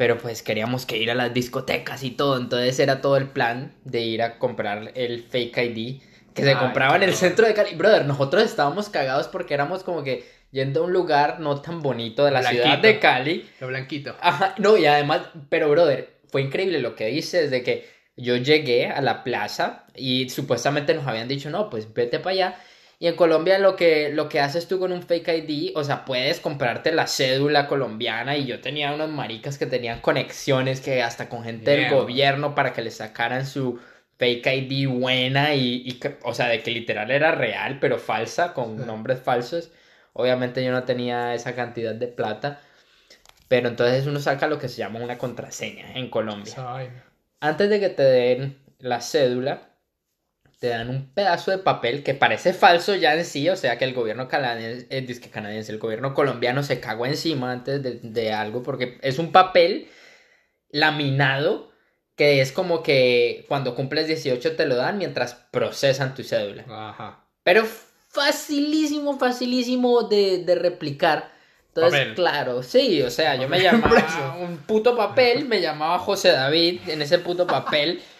pero 0.00 0.16
pues 0.16 0.42
queríamos 0.42 0.86
que 0.86 0.96
ir 0.96 1.10
a 1.10 1.14
las 1.14 1.34
discotecas 1.34 2.02
y 2.04 2.12
todo, 2.12 2.38
entonces 2.38 2.78
era 2.78 3.02
todo 3.02 3.18
el 3.18 3.28
plan 3.28 3.74
de 3.84 4.00
ir 4.00 4.22
a 4.22 4.38
comprar 4.38 4.92
el 4.94 5.24
fake 5.24 5.58
ID 5.58 6.00
que 6.32 6.42
se 6.42 6.54
Ay, 6.54 6.56
compraba 6.56 6.96
en 6.96 7.02
el 7.02 7.12
centro 7.12 7.46
de 7.46 7.52
Cali. 7.52 7.74
Brother, 7.74 8.06
nosotros 8.06 8.44
estábamos 8.44 8.88
cagados 8.88 9.28
porque 9.28 9.52
éramos 9.52 9.84
como 9.84 10.02
que 10.02 10.24
yendo 10.52 10.80
a 10.80 10.86
un 10.86 10.94
lugar 10.94 11.38
no 11.40 11.60
tan 11.60 11.82
bonito 11.82 12.24
de 12.24 12.30
la 12.30 12.42
ciudad 12.42 12.80
Blanquito. 12.80 12.86
de 12.86 12.98
Cali. 12.98 13.50
Lo 13.60 13.66
blanquito. 13.66 14.16
Ajá, 14.22 14.54
no, 14.56 14.78
y 14.78 14.86
además, 14.86 15.20
pero 15.50 15.68
brother, 15.68 16.14
fue 16.30 16.40
increíble 16.40 16.78
lo 16.78 16.96
que 16.96 17.08
dices 17.08 17.50
de 17.50 17.62
que 17.62 17.86
yo 18.16 18.36
llegué 18.36 18.86
a 18.86 19.02
la 19.02 19.22
plaza 19.22 19.84
y 19.94 20.30
supuestamente 20.30 20.94
nos 20.94 21.06
habían 21.06 21.28
dicho, 21.28 21.50
no, 21.50 21.68
pues 21.68 21.92
vete 21.92 22.20
para 22.20 22.32
allá. 22.32 22.60
Y 23.02 23.06
en 23.06 23.16
Colombia 23.16 23.58
lo 23.58 23.76
que, 23.76 24.10
lo 24.10 24.28
que 24.28 24.40
haces 24.40 24.68
tú 24.68 24.78
con 24.78 24.92
un 24.92 25.02
fake 25.02 25.28
ID, 25.28 25.72
o 25.74 25.82
sea, 25.82 26.04
puedes 26.04 26.38
comprarte 26.38 26.92
la 26.92 27.06
cédula 27.06 27.66
colombiana 27.66 28.36
y 28.36 28.44
yo 28.44 28.60
tenía 28.60 28.92
unos 28.92 29.08
maricas 29.08 29.56
que 29.56 29.64
tenían 29.64 30.02
conexiones 30.02 30.82
que 30.82 31.02
hasta 31.02 31.30
con 31.30 31.42
gente 31.42 31.70
del 31.70 31.90
gobierno 31.90 32.54
para 32.54 32.74
que 32.74 32.82
le 32.82 32.90
sacaran 32.90 33.46
su 33.46 33.80
fake 34.18 34.46
ID 34.46 34.86
buena 34.86 35.54
y, 35.54 35.76
y 35.76 36.00
o 36.24 36.34
sea, 36.34 36.48
de 36.48 36.62
que 36.62 36.72
literal 36.72 37.10
era 37.10 37.32
real, 37.32 37.78
pero 37.80 37.98
falsa, 37.98 38.52
con 38.52 38.86
nombres 38.86 39.20
falsos. 39.20 39.70
Obviamente 40.12 40.62
yo 40.62 40.70
no 40.70 40.84
tenía 40.84 41.34
esa 41.34 41.54
cantidad 41.54 41.94
de 41.94 42.06
plata. 42.06 42.60
Pero 43.48 43.68
entonces 43.68 44.06
uno 44.06 44.20
saca 44.20 44.46
lo 44.46 44.58
que 44.58 44.68
se 44.68 44.76
llama 44.76 45.00
una 45.00 45.16
contraseña 45.16 45.94
en 45.94 46.10
Colombia. 46.10 46.52
Antes 47.40 47.70
de 47.70 47.80
que 47.80 47.88
te 47.88 48.02
den 48.02 48.58
la 48.78 49.00
cédula, 49.00 49.69
te 50.60 50.68
dan 50.68 50.90
un 50.90 51.12
pedazo 51.12 51.50
de 51.50 51.58
papel 51.58 52.04
que 52.04 52.12
parece 52.12 52.52
falso 52.52 52.94
ya 52.94 53.14
en 53.14 53.24
sí, 53.24 53.48
o 53.48 53.56
sea 53.56 53.78
que 53.78 53.86
el 53.86 53.94
gobierno 53.94 54.28
canadiense, 54.28 54.86
eh, 54.90 55.30
canadiense, 55.30 55.72
el 55.72 55.78
gobierno 55.78 56.12
colombiano 56.12 56.62
se 56.62 56.80
cagó 56.80 57.06
encima 57.06 57.50
antes 57.50 57.82
de, 57.82 57.94
de 58.02 58.32
algo 58.32 58.62
porque 58.62 58.98
es 59.00 59.18
un 59.18 59.32
papel 59.32 59.88
laminado 60.68 61.70
que 62.14 62.42
es 62.42 62.52
como 62.52 62.82
que 62.82 63.46
cuando 63.48 63.74
cumples 63.74 64.06
18 64.06 64.54
te 64.54 64.66
lo 64.66 64.76
dan 64.76 64.98
mientras 64.98 65.32
procesan 65.50 66.14
tu 66.14 66.22
cédula. 66.22 66.66
Ajá. 66.68 67.24
Pero 67.42 67.64
facilísimo, 68.08 69.18
facilísimo 69.18 70.02
de, 70.02 70.44
de 70.44 70.54
replicar. 70.56 71.32
Entonces, 71.68 72.00
Papel. 72.00 72.14
claro, 72.16 72.62
sí, 72.62 73.00
o 73.00 73.10
sea, 73.10 73.36
yo 73.36 73.48
me 73.48 73.60
llamaba 73.62 74.36
un 74.38 74.58
puto 74.58 74.94
papel, 74.94 75.46
me 75.46 75.62
llamaba 75.62 75.98
José 75.98 76.32
David 76.32 76.80
en 76.88 77.00
ese 77.00 77.18
puto 77.18 77.46
papel. 77.46 78.02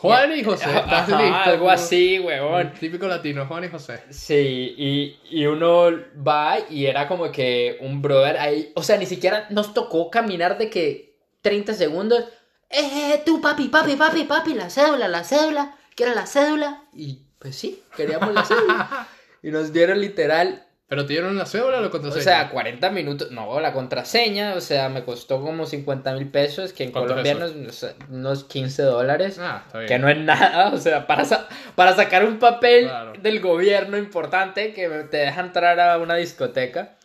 Juan 0.00 0.32
y 0.34 0.42
José, 0.42 0.64
¿estás 0.64 1.10
Ajá, 1.10 1.22
listo? 1.22 1.50
algo 1.50 1.70
así, 1.70 2.18
huevón. 2.18 2.72
Típico 2.80 3.06
latino, 3.06 3.44
Juan 3.44 3.64
y 3.64 3.68
José. 3.68 4.02
Sí, 4.08 4.74
y, 4.78 5.18
y 5.30 5.44
uno 5.44 5.90
va 6.26 6.56
y 6.70 6.86
era 6.86 7.06
como 7.06 7.30
que 7.30 7.76
un 7.82 8.00
brother 8.00 8.38
ahí, 8.38 8.72
o 8.74 8.82
sea, 8.82 8.96
ni 8.96 9.04
siquiera 9.04 9.46
nos 9.50 9.74
tocó 9.74 10.10
caminar 10.10 10.56
de 10.56 10.70
que 10.70 11.16
30 11.42 11.74
segundos. 11.74 12.24
Eh, 12.70 13.22
tú, 13.26 13.42
papi, 13.42 13.68
papi, 13.68 13.96
papi, 13.96 14.24
papi, 14.24 14.54
la 14.54 14.70
cédula, 14.70 15.06
la 15.06 15.22
cédula, 15.22 15.76
¿quieres 15.94 16.14
la 16.14 16.26
cédula? 16.26 16.84
Y 16.94 17.18
pues 17.38 17.56
sí, 17.56 17.82
queríamos 17.94 18.32
la 18.32 18.44
cédula. 18.44 19.08
y 19.42 19.50
nos 19.50 19.70
dieron 19.70 20.00
literal 20.00 20.64
¿Pero 20.90 21.06
te 21.06 21.12
dieron 21.12 21.38
la 21.38 21.46
cédula 21.46 21.78
o 21.78 21.80
la 21.80 21.86
O 21.86 21.90
contraseña? 21.90 22.24
sea, 22.24 22.50
40 22.50 22.90
minutos, 22.90 23.30
no, 23.30 23.60
la 23.60 23.72
contraseña, 23.72 24.54
o 24.54 24.60
sea, 24.60 24.88
me 24.88 25.04
costó 25.04 25.40
como 25.40 25.64
50 25.64 26.12
mil 26.14 26.28
pesos, 26.28 26.72
que 26.72 26.82
en 26.82 26.90
¿Cuánto 26.90 27.10
es 27.10 27.12
colombianos 27.12 27.52
unos, 27.52 27.86
unos 28.10 28.42
15 28.44 28.82
dólares, 28.82 29.38
Ah, 29.40 29.62
está 29.66 29.78
bien. 29.78 29.88
que 29.88 29.98
no 30.00 30.08
es 30.08 30.18
nada, 30.18 30.72
o 30.74 30.78
sea, 30.78 31.06
para, 31.06 31.24
sa- 31.24 31.48
para 31.76 31.94
sacar 31.94 32.24
un 32.24 32.40
papel 32.40 32.86
Claro. 32.88 33.12
del 33.22 33.38
gobierno 33.40 33.96
importante 33.98 34.72
que 34.74 34.88
te 35.10 35.18
deja 35.18 35.40
entrar 35.40 35.78
a 35.78 35.96
una 35.98 36.16
discoteca. 36.16 36.96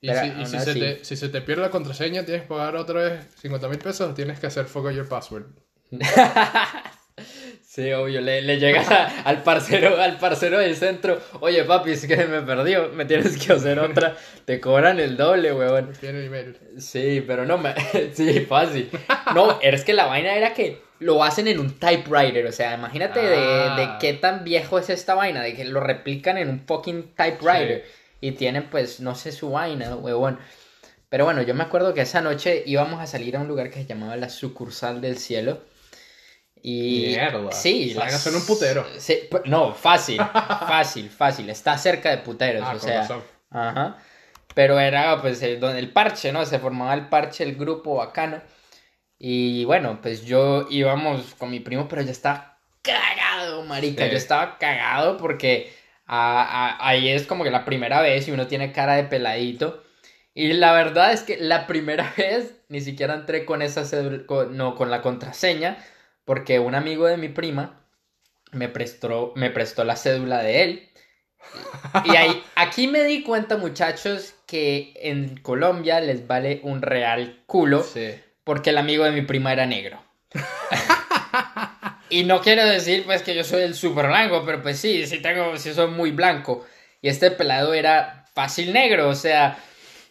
Y, 0.00 0.08
Pero 0.08 0.20
si, 0.20 0.26
y 0.26 0.30
aún 0.32 0.46
si, 0.46 0.58
se 0.58 0.74
te, 0.74 1.04
si 1.04 1.16
se 1.16 1.28
te 1.28 1.40
pierde 1.40 1.62
la 1.62 1.70
contraseña, 1.70 2.24
tienes 2.24 2.42
que 2.42 2.48
pagar 2.48 2.74
otra 2.74 3.02
vez 3.02 3.24
50 3.40 3.68
mil 3.68 3.78
pesos 3.78 4.10
o 4.10 4.14
tienes 4.14 4.40
que 4.40 4.48
hacer 4.48 4.66
forgot 4.66 4.92
your 4.94 5.08
password. 5.08 5.44
Sí, 7.70 7.92
obvio, 7.92 8.22
le, 8.22 8.40
le 8.40 8.58
llega 8.58 8.80
a- 8.80 9.20
al 9.28 9.42
parcero, 9.42 10.00
al 10.00 10.16
parcero 10.18 10.58
del 10.58 10.74
centro, 10.74 11.20
oye 11.40 11.64
papi, 11.64 11.90
es 11.90 12.06
que 12.06 12.16
me 12.24 12.40
perdió, 12.40 12.88
me 12.94 13.04
tienes 13.04 13.36
que 13.36 13.52
hacer 13.52 13.78
otra, 13.78 14.16
te 14.46 14.58
cobran 14.58 14.98
el 15.00 15.18
doble, 15.18 15.52
huevón. 15.52 15.92
Tiene 16.00 16.20
el 16.20 16.24
email. 16.28 16.56
Sí, 16.78 17.22
pero 17.26 17.44
no 17.44 17.58
me, 17.58 17.74
sí, 18.14 18.40
fácil. 18.40 18.88
No, 19.34 19.58
es 19.60 19.84
que 19.84 19.92
la 19.92 20.06
vaina 20.06 20.34
era 20.34 20.54
que 20.54 20.80
lo 21.00 21.22
hacen 21.22 21.46
en 21.46 21.58
un 21.60 21.78
typewriter, 21.78 22.46
o 22.46 22.52
sea, 22.52 22.72
imagínate 22.74 23.20
de, 23.20 23.36
Ah. 23.36 23.76
de 23.76 23.88
qué 24.00 24.14
tan 24.14 24.44
viejo 24.44 24.78
es 24.78 24.88
esta 24.88 25.14
vaina, 25.14 25.42
de 25.42 25.54
que 25.54 25.66
lo 25.66 25.80
replican 25.80 26.38
en 26.38 26.48
un 26.48 26.60
fucking 26.66 27.12
typewriter 27.14 27.84
y 28.22 28.32
tienen 28.32 28.64
pues, 28.70 28.98
no 29.00 29.14
sé 29.14 29.30
su 29.30 29.50
vaina, 29.50 29.94
huevón. 29.94 30.38
Pero 31.10 31.26
bueno, 31.26 31.42
yo 31.42 31.54
me 31.54 31.64
acuerdo 31.64 31.92
que 31.92 32.00
esa 32.00 32.22
noche 32.22 32.62
íbamos 32.64 33.02
a 33.02 33.06
salir 33.06 33.36
a 33.36 33.40
un 33.40 33.46
lugar 33.48 33.68
que 33.68 33.76
se 33.80 33.84
llamaba 33.86 34.16
la 34.16 34.30
sucursal 34.30 35.02
del 35.02 35.18
cielo. 35.18 35.60
Y 36.62 37.06
Mierda. 37.08 37.52
sí, 37.52 37.90
Esa 37.90 38.00
vaina 38.00 38.18
suena 38.18 38.38
un 38.38 38.46
putero. 38.46 38.86
Sí, 38.98 39.18
p- 39.30 39.42
no, 39.46 39.72
fácil, 39.74 40.18
fácil, 40.68 41.10
fácil. 41.10 41.50
Está 41.50 41.76
cerca 41.78 42.10
de 42.10 42.18
puteros, 42.18 42.62
Ah, 42.66 42.74
o 42.74 42.78
sea. 42.78 43.00
razón. 43.02 43.22
Ajá. 43.50 43.98
Pero 44.54 44.78
era 44.80 45.20
pues 45.20 45.42
el, 45.42 45.62
el 45.62 45.90
parche, 45.92 46.32
¿no? 46.32 46.44
Se 46.44 46.58
formaba 46.58 46.94
el 46.94 47.08
parche, 47.08 47.44
el 47.44 47.54
grupo 47.56 47.96
bacano. 47.96 48.40
Y 49.18 49.64
bueno, 49.64 49.98
pues 50.02 50.24
yo 50.24 50.66
íbamos 50.70 51.34
con 51.34 51.50
mi 51.50 51.60
primo, 51.60 51.88
pero 51.88 52.02
yo 52.02 52.10
estaba 52.10 52.58
cagado, 52.82 53.64
marica. 53.64 54.04
Sí. 54.04 54.10
Yo 54.10 54.16
estaba 54.16 54.58
cagado 54.58 55.16
porque 55.16 55.72
a- 56.06 56.42
a- 56.78 56.88
ahí 56.88 57.08
es 57.08 57.26
como 57.26 57.44
que 57.44 57.50
la 57.50 57.64
primera 57.64 58.00
vez 58.00 58.28
y 58.28 58.30
uno 58.32 58.46
tiene 58.46 58.72
cara 58.72 58.94
de 58.96 59.04
peladito. 59.04 59.82
Y 60.34 60.52
la 60.52 60.72
verdad 60.72 61.12
es 61.12 61.22
que 61.22 61.36
la 61.36 61.66
primera 61.66 62.12
vez 62.16 62.54
ni 62.68 62.80
siquiera 62.80 63.14
entré 63.14 63.44
con 63.44 63.60
esa 63.62 63.84
cédula, 63.84 64.24
con- 64.26 64.56
no, 64.56 64.74
con 64.76 64.90
la 64.90 65.02
contraseña, 65.02 65.78
porque 66.28 66.58
un 66.58 66.74
amigo 66.74 67.06
de 67.06 67.16
mi 67.16 67.30
prima 67.30 67.80
me 68.52 68.68
prestó, 68.68 69.32
me 69.34 69.48
prestó 69.48 69.82
la 69.84 69.96
cédula 69.96 70.42
de 70.42 70.62
él. 70.62 70.88
Y 72.04 72.16
ahí, 72.16 72.44
aquí 72.54 72.86
me 72.86 73.02
di 73.04 73.22
cuenta, 73.22 73.56
muchachos, 73.56 74.34
que 74.46 74.92
en 74.96 75.38
Colombia 75.38 76.00
les 76.00 76.26
vale 76.26 76.60
un 76.64 76.82
real 76.82 77.42
culo 77.46 77.82
Sí. 77.82 78.14
porque 78.44 78.68
el 78.70 78.76
amigo 78.76 79.04
de 79.04 79.12
mi 79.12 79.22
prima 79.22 79.54
era 79.54 79.64
negro. 79.64 80.04
y 82.10 82.24
no 82.24 82.42
quiero 82.42 82.66
decir 82.66 83.04
pues 83.06 83.22
que 83.22 83.34
yo 83.34 83.42
soy 83.42 83.62
el 83.62 83.74
super 83.74 84.08
blanco, 84.08 84.42
pero 84.44 84.60
pues 84.60 84.78
sí, 84.78 85.06
sí 85.06 85.22
tengo, 85.22 85.56
sí 85.56 85.72
soy 85.72 85.90
muy 85.90 86.10
blanco. 86.10 86.66
Y 87.00 87.08
este 87.08 87.30
pelado 87.30 87.72
era 87.72 88.26
fácil 88.34 88.74
negro, 88.74 89.08
o 89.08 89.14
sea, 89.14 89.58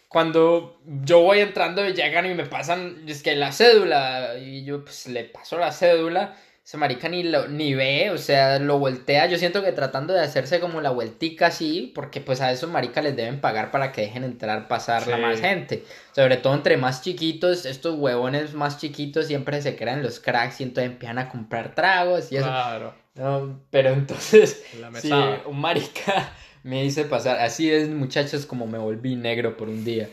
cuando 0.08 0.80
yo 0.84 1.20
voy 1.20 1.40
entrando 1.40 1.86
y 1.86 1.92
llegan 1.92 2.26
y 2.26 2.34
me 2.34 2.46
pasan, 2.46 3.04
es 3.06 3.22
que 3.22 3.36
la 3.36 3.52
cédula, 3.52 4.38
y 4.38 4.64
yo 4.64 4.84
pues 4.84 5.06
le 5.06 5.24
paso 5.24 5.58
la 5.58 5.70
cédula, 5.70 6.34
ese 6.64 6.76
marica 6.78 7.08
ni, 7.08 7.22
lo, 7.22 7.48
ni 7.48 7.74
ve, 7.74 8.10
o 8.10 8.18
sea, 8.18 8.58
lo 8.58 8.78
voltea, 8.78 9.26
yo 9.26 9.38
siento 9.38 9.62
que 9.62 9.72
tratando 9.72 10.14
de 10.14 10.20
hacerse 10.20 10.60
como 10.60 10.80
la 10.80 10.90
vueltica 10.90 11.46
así, 11.46 11.92
porque 11.94 12.20
pues 12.22 12.40
a 12.40 12.50
esos 12.52 12.70
maricas 12.70 13.04
les 13.04 13.16
deben 13.16 13.40
pagar 13.40 13.70
para 13.70 13.92
que 13.92 14.02
dejen 14.02 14.24
entrar, 14.24 14.66
pasar 14.68 15.06
la 15.06 15.18
más 15.18 15.40
gente, 15.40 15.84
sobre 16.12 16.38
todo 16.38 16.54
entre 16.54 16.78
más 16.78 17.02
chiquitos, 17.02 17.66
estos 17.66 17.94
huevones 17.98 18.54
más 18.54 18.78
chiquitos 18.78 19.26
siempre 19.26 19.60
se 19.60 19.76
crean 19.76 20.02
los 20.02 20.20
cracks 20.20 20.60
y 20.60 20.64
entonces 20.64 20.92
empiezan 20.92 21.18
a 21.18 21.28
comprar 21.28 21.74
tragos 21.74 22.32
y 22.32 22.36
eso, 22.36 22.46
Claro. 22.46 22.94
no, 23.14 23.60
pero 23.70 23.90
entonces... 23.90 24.64
Mesada. 24.90 25.42
un 25.46 25.60
marica 25.60 26.32
me 26.62 26.84
hice 26.84 27.04
pasar. 27.04 27.38
Así 27.40 27.70
es, 27.70 27.88
muchachos, 27.88 28.46
como 28.46 28.66
me 28.66 28.78
volví 28.78 29.16
negro 29.16 29.56
por 29.56 29.68
un 29.68 29.84
día. 29.84 30.08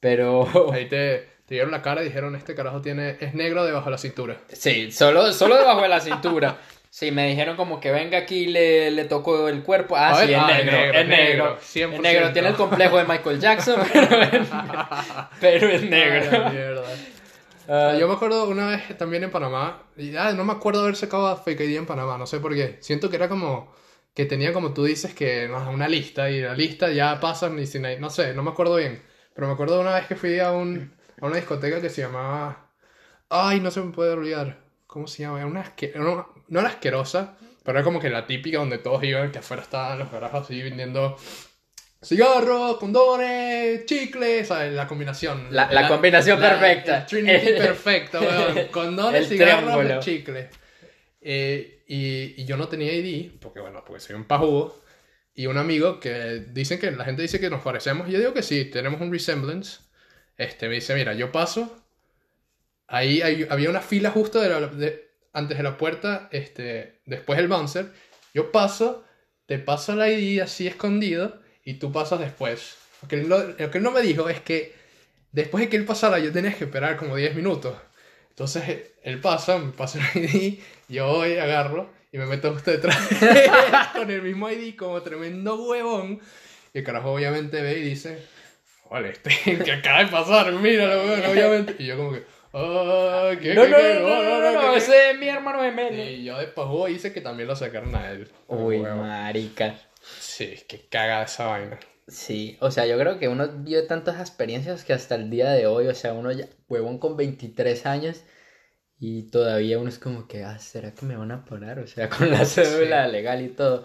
Pero 0.00 0.46
Ahí 0.72 0.86
te, 0.88 1.28
te 1.46 1.54
dieron 1.54 1.70
la 1.70 1.82
cara 1.82 2.02
y 2.02 2.06
dijeron, 2.06 2.34
este 2.36 2.54
carajo 2.54 2.80
tiene, 2.80 3.16
es 3.20 3.34
negro 3.34 3.64
debajo 3.64 3.86
de 3.86 3.90
la 3.92 3.98
cintura. 3.98 4.38
sí, 4.48 4.90
solo, 4.92 5.32
solo 5.32 5.56
debajo 5.56 5.82
de 5.82 5.88
la 5.88 6.00
cintura. 6.00 6.58
Sí, 6.90 7.10
me 7.10 7.28
dijeron 7.28 7.56
como 7.56 7.80
que 7.80 7.90
venga 7.92 8.16
aquí 8.18 8.46
le, 8.46 8.90
le 8.90 9.04
toco 9.04 9.48
el 9.48 9.62
cuerpo. 9.62 9.94
Ah, 9.96 10.10
A 10.10 10.14
sí, 10.14 10.20
ver, 10.26 10.30
es 10.30 10.36
ah, 10.38 10.46
negro, 10.46 10.76
es 10.92 10.92
negro, 10.92 10.98
es 10.98 11.08
negro. 11.08 11.58
100%. 11.58 11.92
Es 11.94 12.00
negro, 12.00 12.32
tiene 12.32 12.48
el 12.48 12.54
complejo 12.56 12.96
de 12.96 13.04
Michael 13.04 13.40
Jackson, 13.40 13.80
pero 13.92 14.22
es, 14.22 14.48
pero 15.40 15.68
es 15.68 15.82
Ay, 15.82 15.88
negro. 15.88 16.82
Ah, 17.68 17.94
Yo 17.98 18.08
me 18.08 18.14
acuerdo 18.14 18.48
una 18.48 18.68
vez 18.68 18.96
también 18.96 19.24
en 19.24 19.30
Panamá, 19.30 19.82
y 19.96 20.16
ah, 20.16 20.32
no 20.32 20.44
me 20.44 20.52
acuerdo 20.52 20.82
haber 20.82 20.96
sacado 20.96 21.36
Fake 21.36 21.60
ID 21.60 21.76
en 21.76 21.86
Panamá, 21.86 22.16
no 22.16 22.26
sé 22.26 22.40
por 22.40 22.54
qué. 22.54 22.78
Siento 22.80 23.10
que 23.10 23.16
era 23.16 23.28
como, 23.28 23.72
que 24.18 24.26
tenía 24.26 24.52
como 24.52 24.74
tú 24.74 24.82
dices, 24.84 25.14
que 25.14 25.46
no, 25.46 25.70
una 25.70 25.86
lista, 25.86 26.28
y 26.28 26.40
la 26.40 26.52
lista 26.52 26.90
ya 26.90 27.20
pasan 27.20 27.56
y 27.60 27.68
sin 27.68 27.86
ahí, 27.86 28.00
no 28.00 28.10
sé, 28.10 28.34
no 28.34 28.42
me 28.42 28.50
acuerdo 28.50 28.74
bien. 28.74 29.00
Pero 29.32 29.46
me 29.46 29.52
acuerdo 29.52 29.76
de 29.76 29.82
una 29.82 29.94
vez 29.94 30.06
que 30.08 30.16
fui 30.16 30.40
a, 30.40 30.50
un, 30.50 30.92
a 31.20 31.26
una 31.26 31.36
discoteca 31.36 31.80
que 31.80 31.88
se 31.88 32.00
llamaba, 32.02 32.68
ay, 33.28 33.60
no 33.60 33.70
se 33.70 33.80
me 33.80 33.92
puede 33.92 34.10
olvidar, 34.10 34.58
¿cómo 34.88 35.06
se 35.06 35.22
llama? 35.22 35.38
Era 35.38 35.46
una 35.46 35.62
asque- 35.64 35.94
no, 35.94 36.34
no 36.48 36.58
era 36.58 36.68
asquerosa, 36.70 37.36
pero 37.62 37.78
era 37.78 37.84
como 37.84 38.00
que 38.00 38.10
la 38.10 38.26
típica 38.26 38.58
donde 38.58 38.78
todos 38.78 39.04
iban, 39.04 39.30
que 39.30 39.38
afuera 39.38 39.62
estaban 39.62 40.00
los 40.00 40.10
garajos 40.10 40.46
así 40.46 40.60
vendiendo 40.62 41.16
cigarros, 42.02 42.78
condones, 42.78 43.86
chicles, 43.86 44.48
¿sabes? 44.48 44.72
La 44.72 44.88
combinación. 44.88 45.46
La- 45.50 45.70
la 45.72 45.86
combinación 45.88 46.40
perfecta. 46.40 46.98
el 46.98 47.06
Trinity 47.06 47.52
perfecta, 47.58 48.20
weón. 48.20 48.66
Condones, 48.72 49.28
cigarros, 49.28 50.04
chicles. 50.04 50.46
Eh, 51.20 51.84
y, 51.86 52.44
yo 52.44 52.56
no 52.56 52.68
tenía 52.68 52.92
ID, 52.94 53.32
porque 53.40 53.60
bueno, 53.60 53.84
porque 53.86 54.00
soy 54.00 54.16
un 54.16 54.24
pajugo. 54.24 54.80
Y 55.34 55.46
un 55.46 55.56
amigo 55.58 56.00
que 56.00 56.44
dicen 56.52 56.80
que 56.80 56.90
la 56.90 57.04
gente 57.04 57.22
dice 57.22 57.40
que 57.40 57.50
nos 57.50 57.62
parecemos. 57.62 58.08
Y 58.08 58.12
yo 58.12 58.18
digo 58.18 58.34
que 58.34 58.42
sí, 58.42 58.64
tenemos 58.66 59.00
un 59.00 59.12
resemblance. 59.12 59.80
Este 60.36 60.68
me 60.68 60.76
dice, 60.76 60.94
mira, 60.94 61.14
yo 61.14 61.30
paso. 61.32 61.84
Ahí 62.86 63.20
había 63.50 63.70
una 63.70 63.80
fila 63.80 64.10
justo 64.10 64.40
de 64.40 64.48
la- 64.48 64.66
de- 64.68 65.08
antes 65.32 65.56
de 65.58 65.62
la 65.62 65.76
puerta, 65.76 66.28
este, 66.32 67.00
después 67.06 67.38
el 67.38 67.48
bouncer. 67.48 67.92
Yo 68.34 68.50
paso, 68.50 69.04
te 69.46 69.58
paso 69.58 69.92
el 69.92 70.12
ID 70.20 70.40
así 70.42 70.66
escondido 70.66 71.40
y 71.64 71.74
tú 71.74 71.92
pasas 71.92 72.20
después. 72.20 72.76
Lo 73.02 73.08
que, 73.08 73.16
él 73.16 73.28
no, 73.28 73.38
lo 73.38 73.70
que 73.70 73.78
él 73.78 73.84
no 73.84 73.90
me 73.90 74.00
dijo 74.02 74.28
es 74.28 74.40
que 74.40 74.74
después 75.32 75.64
de 75.64 75.68
que 75.70 75.76
él 75.76 75.84
pasara 75.84 76.18
yo 76.18 76.32
tenía 76.32 76.54
que 76.54 76.64
esperar 76.64 76.96
como 76.96 77.16
10 77.16 77.34
minutos. 77.34 77.76
Entonces 78.38 78.92
él 79.02 79.20
pasa, 79.20 79.58
me 79.58 79.72
pasa 79.72 79.98
el 80.14 80.24
ID, 80.32 80.60
yo 80.88 81.08
voy, 81.08 81.38
agarro 81.38 81.90
y 82.12 82.18
me 82.18 82.26
meto 82.26 82.52
justo 82.52 82.70
detrás 82.70 82.96
con 83.92 84.08
el 84.08 84.22
mismo 84.22 84.48
ID 84.48 84.76
como 84.76 85.02
tremendo 85.02 85.56
huevón. 85.56 86.20
Y 86.72 86.78
el 86.78 86.84
carajo 86.84 87.14
obviamente 87.14 87.60
ve 87.60 87.80
y 87.80 87.82
dice, 87.82 88.22
vale, 88.88 89.10
este 89.10 89.58
que 89.64 89.72
acaba 89.72 90.04
de 90.04 90.06
pasar, 90.06 90.52
míralo, 90.52 91.02
weón, 91.02 91.24
obviamente. 91.26 91.74
Y 91.80 91.86
yo 91.86 91.96
como 91.96 92.12
que, 92.12 92.22
ah, 92.52 93.32
¿qué, 93.42 93.54
no, 93.54 93.62
qué, 93.64 93.70
no, 93.70 93.76
qué? 93.76 93.94
no, 94.02 94.08
no, 94.08 94.22
no, 94.22 94.40
no, 94.40 94.52
no, 94.52 94.60
¿qué, 94.60 94.70
qué?". 94.70 94.76
ese 94.76 95.10
es 95.10 95.18
mi 95.18 95.28
hermano 95.28 95.60
gemelo. 95.60 96.00
Y 96.00 96.22
yo 96.22 96.38
después 96.38 96.92
hice 96.94 97.12
que 97.12 97.20
también 97.20 97.48
lo 97.48 97.56
sacaron 97.56 97.92
a 97.96 98.12
él. 98.12 98.28
Uy, 98.46 98.76
Huevo. 98.78 99.02
marica. 99.02 99.74
Sí, 100.20 100.62
que 100.68 100.82
caga 100.88 101.24
esa 101.24 101.46
vaina. 101.46 101.76
Sí, 102.08 102.56
o 102.60 102.70
sea, 102.70 102.86
yo 102.86 102.98
creo 102.98 103.18
que 103.18 103.28
uno 103.28 103.48
vio 103.48 103.86
tantas 103.86 104.18
experiencias 104.20 104.84
que 104.84 104.94
hasta 104.94 105.14
el 105.14 105.28
día 105.30 105.50
de 105.52 105.66
hoy, 105.66 105.86
o 105.88 105.94
sea, 105.94 106.14
uno 106.14 106.32
ya, 106.32 106.48
huevón 106.68 106.98
con 106.98 107.16
23 107.16 107.84
años 107.86 108.22
y 108.98 109.24
todavía 109.30 109.78
uno 109.78 109.88
es 109.90 109.98
como 109.98 110.26
que, 110.26 110.42
ah, 110.44 110.58
¿será 110.58 110.94
que 110.94 111.04
me 111.04 111.16
van 111.16 111.30
a 111.32 111.44
parar? 111.44 111.78
O 111.80 111.86
sea, 111.86 112.08
con 112.10 112.30
la 112.30 112.44
cédula 112.46 113.06
legal 113.08 113.42
y 113.42 113.48
todo. 113.48 113.84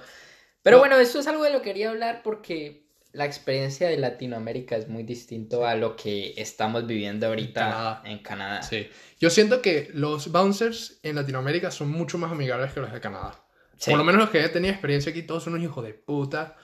Pero 0.61 0.77
No. 0.77 0.81
bueno, 0.81 0.97
eso 0.97 1.19
es 1.19 1.27
algo 1.27 1.43
de 1.43 1.51
lo 1.51 1.59
que 1.61 1.69
quería 1.71 1.89
hablar 1.89 2.21
porque 2.23 2.87
la 3.11 3.25
experiencia 3.25 3.89
de 3.89 3.97
Latinoamérica 3.97 4.77
es 4.77 4.87
muy 4.87 5.03
distinto 5.03 5.65
a 5.67 5.75
lo 5.75 5.95
que 5.97 6.33
estamos 6.37 6.87
viviendo 6.87 7.27
ahorita 7.27 7.59
Canadá. 7.61 8.01
en 8.05 8.19
Canadá. 8.19 8.63
Sí. 8.63 8.89
Yo 9.19 9.29
siento 9.29 9.61
que 9.61 9.91
los 9.93 10.31
bouncers 10.31 10.99
en 11.03 11.17
Latinoamérica 11.17 11.69
son 11.71 11.91
mucho 11.91 12.17
más 12.17 12.31
amigables 12.31 12.71
que 12.73 12.79
los 12.79 12.91
de 12.91 13.01
Canadá. 13.01 13.35
Sí, 13.77 13.91
Por 13.91 13.99
lo 13.99 14.05
menos 14.05 14.21
los 14.21 14.29
que 14.29 14.43
he 14.43 14.49
tenido 14.49 14.71
experiencia 14.71 15.11
aquí, 15.11 15.23
todos 15.23 15.43
son 15.43 15.53
unos 15.53 15.65
hijos 15.65 15.83
de 15.85 15.93
puta. 15.93 16.55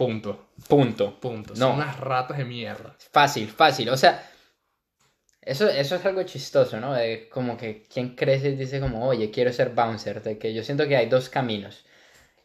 Punto. 0.00 0.48
punto. 0.66 1.20
Punto. 1.20 1.52
No. 1.54 1.66
Son 1.66 1.74
unas 1.76 2.00
ratas 2.00 2.38
de 2.38 2.44
mierda. 2.46 2.96
Fácil, 3.12 3.48
fácil. 3.48 3.90
O 3.90 3.96
sea, 3.98 4.26
eso, 5.42 5.68
eso 5.68 5.96
es 5.96 6.04
algo 6.06 6.22
chistoso, 6.22 6.80
¿no? 6.80 6.94
De 6.94 7.28
como 7.28 7.56
que 7.56 7.82
quien 7.82 8.14
crece 8.14 8.48
y 8.50 8.56
dice 8.56 8.80
como, 8.80 9.06
oye, 9.06 9.30
quiero 9.30 9.52
ser 9.52 9.70
bouncer. 9.74 10.22
De 10.22 10.38
que 10.38 10.54
yo 10.54 10.62
siento 10.64 10.88
que 10.88 10.96
hay 10.96 11.06
dos 11.08 11.28
caminos. 11.28 11.84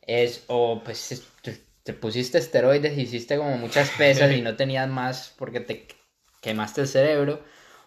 Es 0.01 0.43
o 0.47 0.81
pues 0.83 1.11
es- 1.13 1.27
te, 1.41 1.57
te 1.83 1.93
pusiste 1.93 2.37
esteroides, 2.39 2.97
hiciste 2.97 3.37
como 3.37 3.57
muchas 3.57 3.89
pesas 3.91 4.31
y 4.33 4.41
no 4.47 4.55
tenías 4.57 4.89
más 4.89 5.33
porque 5.37 5.61
te 5.61 5.87
quemaste 6.41 6.81
el 6.81 6.87
cerebro. 6.87 7.41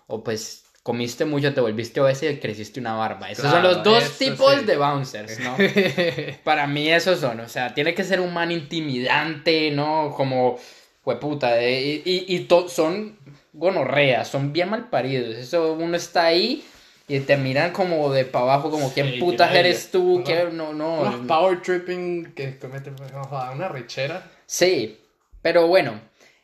O 0.06 0.24
pues 0.24 0.64
comiste 0.88 1.26
mucho, 1.26 1.52
te 1.52 1.60
volviste 1.60 2.00
obeso 2.00 2.24
y 2.24 2.38
creciste 2.38 2.80
una 2.80 2.94
barba. 2.94 3.30
Esos 3.30 3.50
son 3.50 3.62
los 3.62 3.82
dos 3.84 4.16
tipos 4.16 4.54
sí. 4.54 4.64
de 4.64 4.78
bouncers, 4.78 5.38
¿no? 5.40 5.54
Para 6.44 6.66
mí 6.66 6.88
esos 6.90 7.20
son, 7.20 7.40
o 7.40 7.48
sea, 7.50 7.74
tiene 7.74 7.92
que 7.94 8.04
ser 8.04 8.20
un 8.20 8.32
man 8.32 8.50
intimidante, 8.50 9.70
¿no? 9.70 10.14
Como, 10.16 10.58
hueputa, 11.04 11.52
de- 11.56 12.02
y, 12.02 12.02
y, 12.06 12.34
y 12.36 12.38
to- 12.46 12.70
son 12.70 13.18
gonorreas, 13.52 14.28
son 14.28 14.54
bien 14.54 14.70
mal 14.70 14.88
paridos. 14.88 15.34
Eso 15.36 15.74
uno 15.74 15.94
está 15.94 16.24
ahí 16.24 16.64
y 17.06 17.20
te 17.20 17.36
miran 17.36 17.72
como 17.72 18.10
de 18.10 18.24
para 18.24 18.44
abajo, 18.46 18.70
como, 18.70 18.90
¿quién 18.94 19.12
Sí, 19.12 19.18
putas 19.18 19.54
eres 19.54 19.90
tú? 19.90 20.22
¿Qué? 20.24 20.48
No, 20.50 20.72
no. 20.72 21.00
Unos 21.02 21.26
power 21.26 21.60
tripping 21.60 22.32
que 22.32 22.58
cometen 22.58 22.96
joda, 23.28 23.50
una 23.50 23.68
rechera. 23.68 24.22
Sí, 24.46 24.98
pero 25.42 25.66
bueno, 25.66 26.00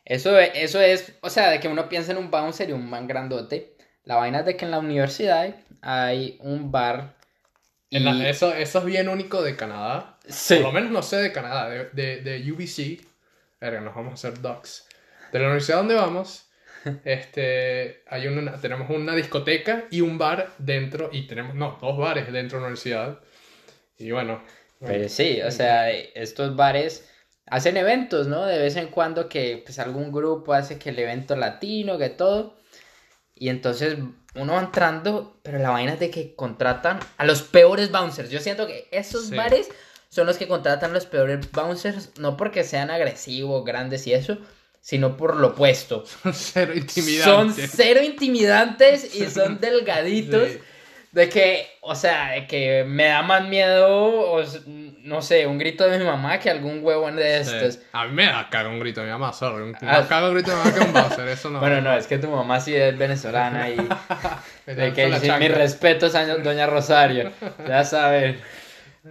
Eso, 0.07 0.37
eso 0.39 0.79
es, 0.81 1.13
o 1.21 1.31
sea, 1.31 1.49
de 1.49 1.59
que 1.59 1.67
uno 1.67 1.89
piensa 1.89 2.11
en 2.11 2.19
un 2.19 2.29
bouncer 2.29 2.69
y 2.69 2.73
un 2.73 2.87
man 2.87 3.07
grandote. 3.07 3.74
La 4.05 4.15
vaina 4.15 4.39
es 4.39 4.45
de 4.45 4.55
que 4.57 4.65
en 4.65 4.71
la 4.71 4.79
universidad 4.79 5.55
hay 5.81 6.37
un 6.41 6.71
bar. 6.71 7.15
Y... 7.89 7.97
En 7.97 8.05
la- 8.05 8.29
eso, 8.29 8.53
eso 8.53 8.79
es 8.79 8.85
bien 8.85 9.09
único 9.09 9.41
de 9.43 9.55
Canadá. 9.55 10.17
Sí. 10.27 10.55
Por 10.55 10.63
lo 10.65 10.71
menos 10.71 10.91
no 10.91 11.03
sé 11.03 11.17
de 11.17 11.31
Canadá, 11.31 11.69
de, 11.69 11.89
de, 11.91 12.21
de 12.21 12.51
UBC. 12.51 13.05
Verga, 13.61 13.81
nos 13.81 13.95
vamos 13.95 14.11
a 14.11 14.15
hacer 14.15 14.41
docs. 14.41 14.87
De 15.31 15.39
la 15.39 15.45
universidad 15.45 15.77
donde 15.77 15.95
vamos, 15.95 16.47
este, 17.05 18.03
hay 18.07 18.27
una, 18.27 18.59
tenemos 18.59 18.89
una 18.89 19.15
discoteca 19.15 19.85
y 19.91 20.01
un 20.01 20.17
bar 20.17 20.53
dentro, 20.57 21.09
y 21.11 21.27
tenemos, 21.27 21.55
no, 21.55 21.77
dos 21.81 21.97
bares 21.97 22.31
dentro 22.31 22.57
de 22.57 22.61
la 22.61 22.67
universidad. 22.67 23.19
Y 23.97 24.11
bueno, 24.11 24.41
Pero 24.83 25.09
sí, 25.09 25.41
o 25.41 25.51
sea, 25.51 25.89
estos 25.91 26.55
bares 26.55 27.09
hacen 27.47 27.77
eventos, 27.77 28.27
¿no? 28.27 28.45
De 28.45 28.59
vez 28.59 28.75
en 28.75 28.87
cuando 28.87 29.29
que 29.29 29.61
pues 29.65 29.79
algún 29.79 30.11
grupo 30.11 30.53
hace 30.53 30.77
que 30.79 30.89
el 30.89 30.99
evento 30.99 31.35
latino, 31.35 31.97
que 31.97 32.09
todo. 32.09 32.55
Y 33.35 33.49
entonces 33.49 33.97
uno 34.35 34.53
va 34.53 34.59
entrando, 34.61 35.37
pero 35.43 35.59
la 35.59 35.69
vaina 35.71 35.93
es 35.93 35.99
de 35.99 36.09
que 36.09 36.35
contratan 36.35 36.99
a 37.17 37.25
los 37.25 37.41
peores 37.41 37.91
bouncers. 37.91 38.29
Yo 38.29 38.39
siento 38.39 38.65
que 38.67 38.87
esos 38.91 39.27
Sí. 39.27 39.35
bares 39.35 39.69
son 40.09 40.25
los 40.27 40.37
que 40.37 40.47
contratan 40.47 40.93
los 40.93 41.05
peores 41.05 41.51
bouncers, 41.51 42.11
no 42.17 42.37
porque 42.37 42.63
sean 42.63 42.89
agresivos, 42.89 43.65
grandes 43.65 44.07
y 44.07 44.13
eso, 44.13 44.37
sino 44.81 45.17
por 45.17 45.35
lo 45.35 45.47
opuesto. 45.49 46.05
son 46.23 46.33
cero 46.33 46.71
Son 46.73 46.77
intimidantes. 46.77 47.71
cero 47.75 48.01
intimidantes 48.03 49.15
y 49.15 49.25
son 49.29 49.59
delgaditos. 49.59 50.49
Sí. 50.51 50.59
De 51.11 51.29
que, 51.29 51.67
o 51.81 51.95
sea, 51.95 52.31
de 52.31 52.45
que 52.47 52.83
me 52.85 53.05
da 53.07 53.21
más 53.21 53.47
miedo, 53.47 53.87
o, 54.31 54.43
no 55.05 55.21
sé, 55.21 55.45
un 55.47 55.57
grito 55.57 55.87
de 55.87 55.97
mi 55.99 56.03
mamá 56.05 56.39
que 56.39 56.49
algún 56.49 56.83
huevón 56.83 57.15
de 57.15 57.39
estos. 57.39 57.75
Sí. 57.75 57.79
A 57.93 58.05
mí 58.05 58.11
me 58.13 58.25
da 58.25 58.49
cago 58.49 58.69
un 58.69 58.79
grito 58.79 58.99
de 59.01 59.05
mi 59.05 59.11
mamá, 59.13 59.31
sorry. 59.33 59.63
Un, 59.63 59.75
Ah. 59.81 60.01
me 60.01 60.07
cago 60.07 60.27
un 60.29 60.33
grito 60.33 60.51
de 60.51 60.57
mi 60.57 60.63
mamá 60.63 60.73
que 60.75 60.83
un 60.85 60.93
Bowser, 60.93 61.27
eso 61.29 61.49
no. 61.49 61.59
Bueno, 61.59 61.79
no, 61.81 61.93
es 61.95 62.07
que 62.07 62.17
tu 62.17 62.27
mamá 62.29 62.59
sí 62.59 62.75
es 62.75 62.97
venezolana 62.97 63.69
y 63.69 63.75
de 64.65 64.93
que 64.93 65.19
sí, 65.19 65.29
mis 65.39 65.51
respetos 65.51 66.15
a 66.15 66.25
Doña 66.25 66.67
Rosario, 66.67 67.31
ya 67.67 67.83
saben. 67.83 68.39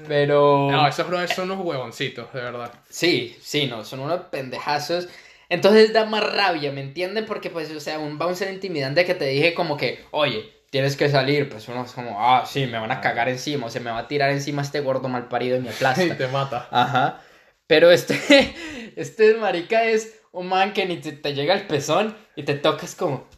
Pero 0.09 0.69
No, 0.71 0.87
esos 0.89 1.07
brothers 1.07 1.35
son 1.35 1.51
unos 1.51 1.65
huevoncitos, 1.65 2.33
de 2.33 2.41
verdad. 2.41 2.73
sí, 2.89 3.37
sí, 3.41 3.67
no, 3.67 3.85
son 3.85 4.01
unos 4.01 4.23
pendejazos. 4.31 5.09
Entonces 5.49 5.93
da 5.93 6.05
más 6.07 6.25
rabia, 6.25 6.73
¿me 6.73 6.81
entienden? 6.81 7.27
Porque 7.27 7.51
pues, 7.51 7.71
o 7.71 7.79
sea, 7.79 7.99
un 8.01 8.19
bouncer 8.19 8.53
intimidante 8.53 9.05
que 9.05 9.15
te 9.15 9.27
dije 9.27 9.55
como 9.55 9.77
que, 9.77 10.05
oye, 10.11 10.51
tienes 10.75 10.97
que 10.97 11.09
salir, 11.09 11.49
pues 11.49 11.69
uno 11.69 11.85
es 11.85 11.93
como, 11.93 12.17
ah, 12.21 12.45
sí, 12.45 12.67
me 12.67 12.81
van 12.81 12.91
a 12.91 13.01
cagar 13.01 13.29
encima, 13.29 13.67
o 13.67 13.71
se 13.71 13.79
me 13.79 13.93
va 13.93 13.99
a 14.01 14.09
tirar 14.09 14.31
encima 14.31 14.61
este 14.61 14.81
gordo 14.81 15.09
mal 15.09 15.29
parido 15.29 15.57
y 15.57 15.61
me 15.61 15.69
Y 15.71 15.73
aplasta. 15.73 16.17
te 16.17 16.27
mata. 16.27 16.67
Ajá. 16.73 17.21
Pero 17.69 17.93
este, 17.93 18.19
este 18.97 19.35
marica 19.35 19.85
es 19.85 20.17
un 20.33 20.49
man 20.49 20.73
que 20.73 20.85
ni 20.87 20.97
te, 20.97 21.13
te 21.13 21.33
llega 21.33 21.55
al 21.55 21.69
pezón 21.69 22.17
y 22.35 22.43
te 22.43 22.55
tocas 22.55 22.97
como, 22.97 23.29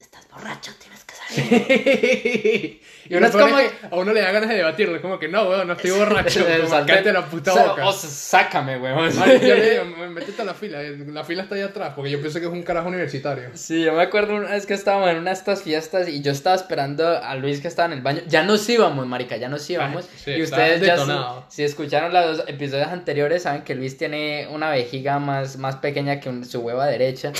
estás 0.00 0.26
borracho, 0.30 0.72
tienes 0.80 0.95
salir. 1.28 2.80
y 3.08 3.14
uno 3.14 3.18
uno 3.18 3.26
es 3.26 3.32
como 3.32 3.56
que 3.56 3.70
a 3.90 3.96
uno 3.96 4.12
le 4.12 4.20
da 4.20 4.32
ganas 4.32 4.48
de 4.48 4.56
debatirle, 4.56 5.00
como 5.00 5.18
que 5.18 5.28
no, 5.28 5.48
weón, 5.48 5.66
no 5.66 5.74
estoy 5.74 5.90
borracho. 5.98 6.44
cállate 6.86 7.12
la 7.12 7.24
puta 7.26 7.52
boca. 7.52 7.86
O 7.88 7.92
sácame, 7.92 8.78
weón. 8.78 9.10
Ay, 9.22 9.38
yo 9.40 9.54
le 9.54 9.70
digo, 9.70 9.84
métete 10.08 10.42
a 10.42 10.44
la 10.44 10.54
fila, 10.54 10.80
la 10.82 11.24
fila 11.24 11.42
está 11.44 11.54
ahí 11.54 11.60
atrás, 11.62 11.92
porque 11.94 12.10
yo 12.10 12.20
pienso 12.20 12.40
que 12.40 12.46
es 12.46 12.52
un 12.52 12.62
carajo 12.62 12.88
universitario. 12.88 13.50
Sí, 13.54 13.82
yo 13.84 13.92
me 13.92 14.02
acuerdo 14.02 14.34
una 14.34 14.50
vez 14.50 14.66
que 14.66 14.74
estábamos 14.74 15.10
en 15.10 15.18
una 15.18 15.30
de 15.30 15.36
estas 15.36 15.62
fiestas 15.62 16.08
y 16.08 16.20
yo 16.22 16.32
estaba 16.32 16.56
esperando 16.56 17.06
a 17.22 17.34
Luis 17.36 17.60
que 17.60 17.68
estaba 17.68 17.86
en 17.86 17.92
el 17.92 18.02
baño. 18.02 18.22
Ya 18.26 18.42
nos 18.42 18.68
íbamos, 18.68 19.06
marica, 19.06 19.36
ya 19.36 19.48
nos 19.48 19.68
íbamos. 19.70 20.04
Ay, 20.04 20.18
sí, 20.24 20.30
y 20.32 20.42
ustedes 20.42 20.80
ya, 20.80 20.94
detonado. 20.94 21.46
si 21.48 21.62
escucharon 21.64 22.12
los 22.12 22.44
episodios 22.48 22.88
anteriores, 22.88 23.42
saben 23.44 23.62
que 23.62 23.74
Luis 23.74 23.96
tiene 23.96 24.48
una 24.50 24.70
vejiga 24.70 25.18
más, 25.18 25.56
más 25.58 25.76
pequeña 25.76 26.20
que 26.20 26.28
un- 26.28 26.44
su 26.44 26.60
hueva 26.60 26.86
derecha. 26.86 27.32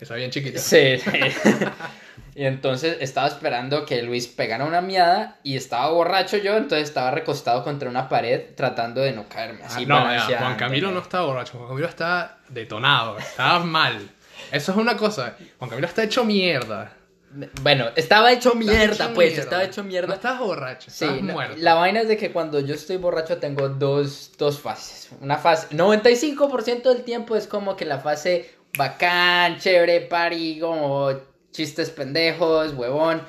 Está 0.00 0.14
bien 0.14 0.30
chiquito. 0.30 0.58
Sí, 0.58 0.96
sí. 0.98 1.10
Y 2.40 2.46
entonces 2.46 2.96
estaba 3.00 3.26
esperando 3.28 3.84
que 3.84 4.00
Luis 4.02 4.26
pegara 4.26 4.64
una 4.64 4.80
miada 4.80 5.38
y 5.42 5.56
estaba 5.58 5.90
borracho 5.90 6.38
yo, 6.38 6.56
entonces 6.56 6.88
estaba 6.88 7.10
recostado 7.10 7.62
contra 7.62 7.90
una 7.90 8.08
pared 8.08 8.54
tratando 8.56 9.02
de 9.02 9.12
no 9.12 9.28
caerme 9.28 9.60
Ah, 9.62 9.66
así. 9.66 9.84
no, 9.84 10.02
ya, 10.26 10.38
Juan 10.38 10.56
Camilo 10.56 10.90
no 10.90 11.00
está 11.00 11.20
borracho, 11.20 11.58
Juan 11.58 11.68
Camilo 11.68 11.86
está 11.86 12.38
detonado, 12.48 13.18
está 13.18 13.58
mal. 13.64 14.08
Eso 14.50 14.72
es 14.72 14.78
una 14.78 14.96
cosa, 14.96 15.36
Juan 15.58 15.68
Camilo 15.68 15.86
está 15.86 16.02
hecho 16.02 16.24
mierda. 16.24 16.94
Bueno, 17.60 17.88
estaba 17.94 18.32
hecho 18.32 18.54
mierda, 18.54 19.04
hecho 19.04 19.14
pues, 19.14 19.28
mierda. 19.32 19.42
estaba 19.42 19.62
hecho 19.64 19.82
No 19.82 19.88
mierda. 19.88 20.14
estás 20.14 20.38
borracho, 20.38 20.90
Sí, 20.90 21.04
estás 21.04 21.22
no, 21.22 21.34
muerto. 21.34 21.56
la 21.58 21.74
vaina 21.74 22.00
es 22.00 22.08
de 22.08 22.16
que 22.16 22.32
cuando 22.32 22.58
yo 22.60 22.74
estoy 22.74 22.96
borracho 22.96 23.36
tengo 23.36 23.68
dos, 23.68 24.32
dos 24.38 24.58
fases. 24.58 25.10
Una 25.20 25.36
fase, 25.36 25.68
95% 25.76 26.84
del 26.84 27.02
tiempo 27.04 27.36
es 27.36 27.46
como 27.46 27.76
que 27.76 27.84
la 27.84 27.98
fase 27.98 28.54
bacán, 28.78 29.58
chévere, 29.58 30.00
party, 30.00 30.58
como 30.60 31.10
chistes 31.52 31.90
pendejos, 31.90 32.74
huevón. 32.74 33.22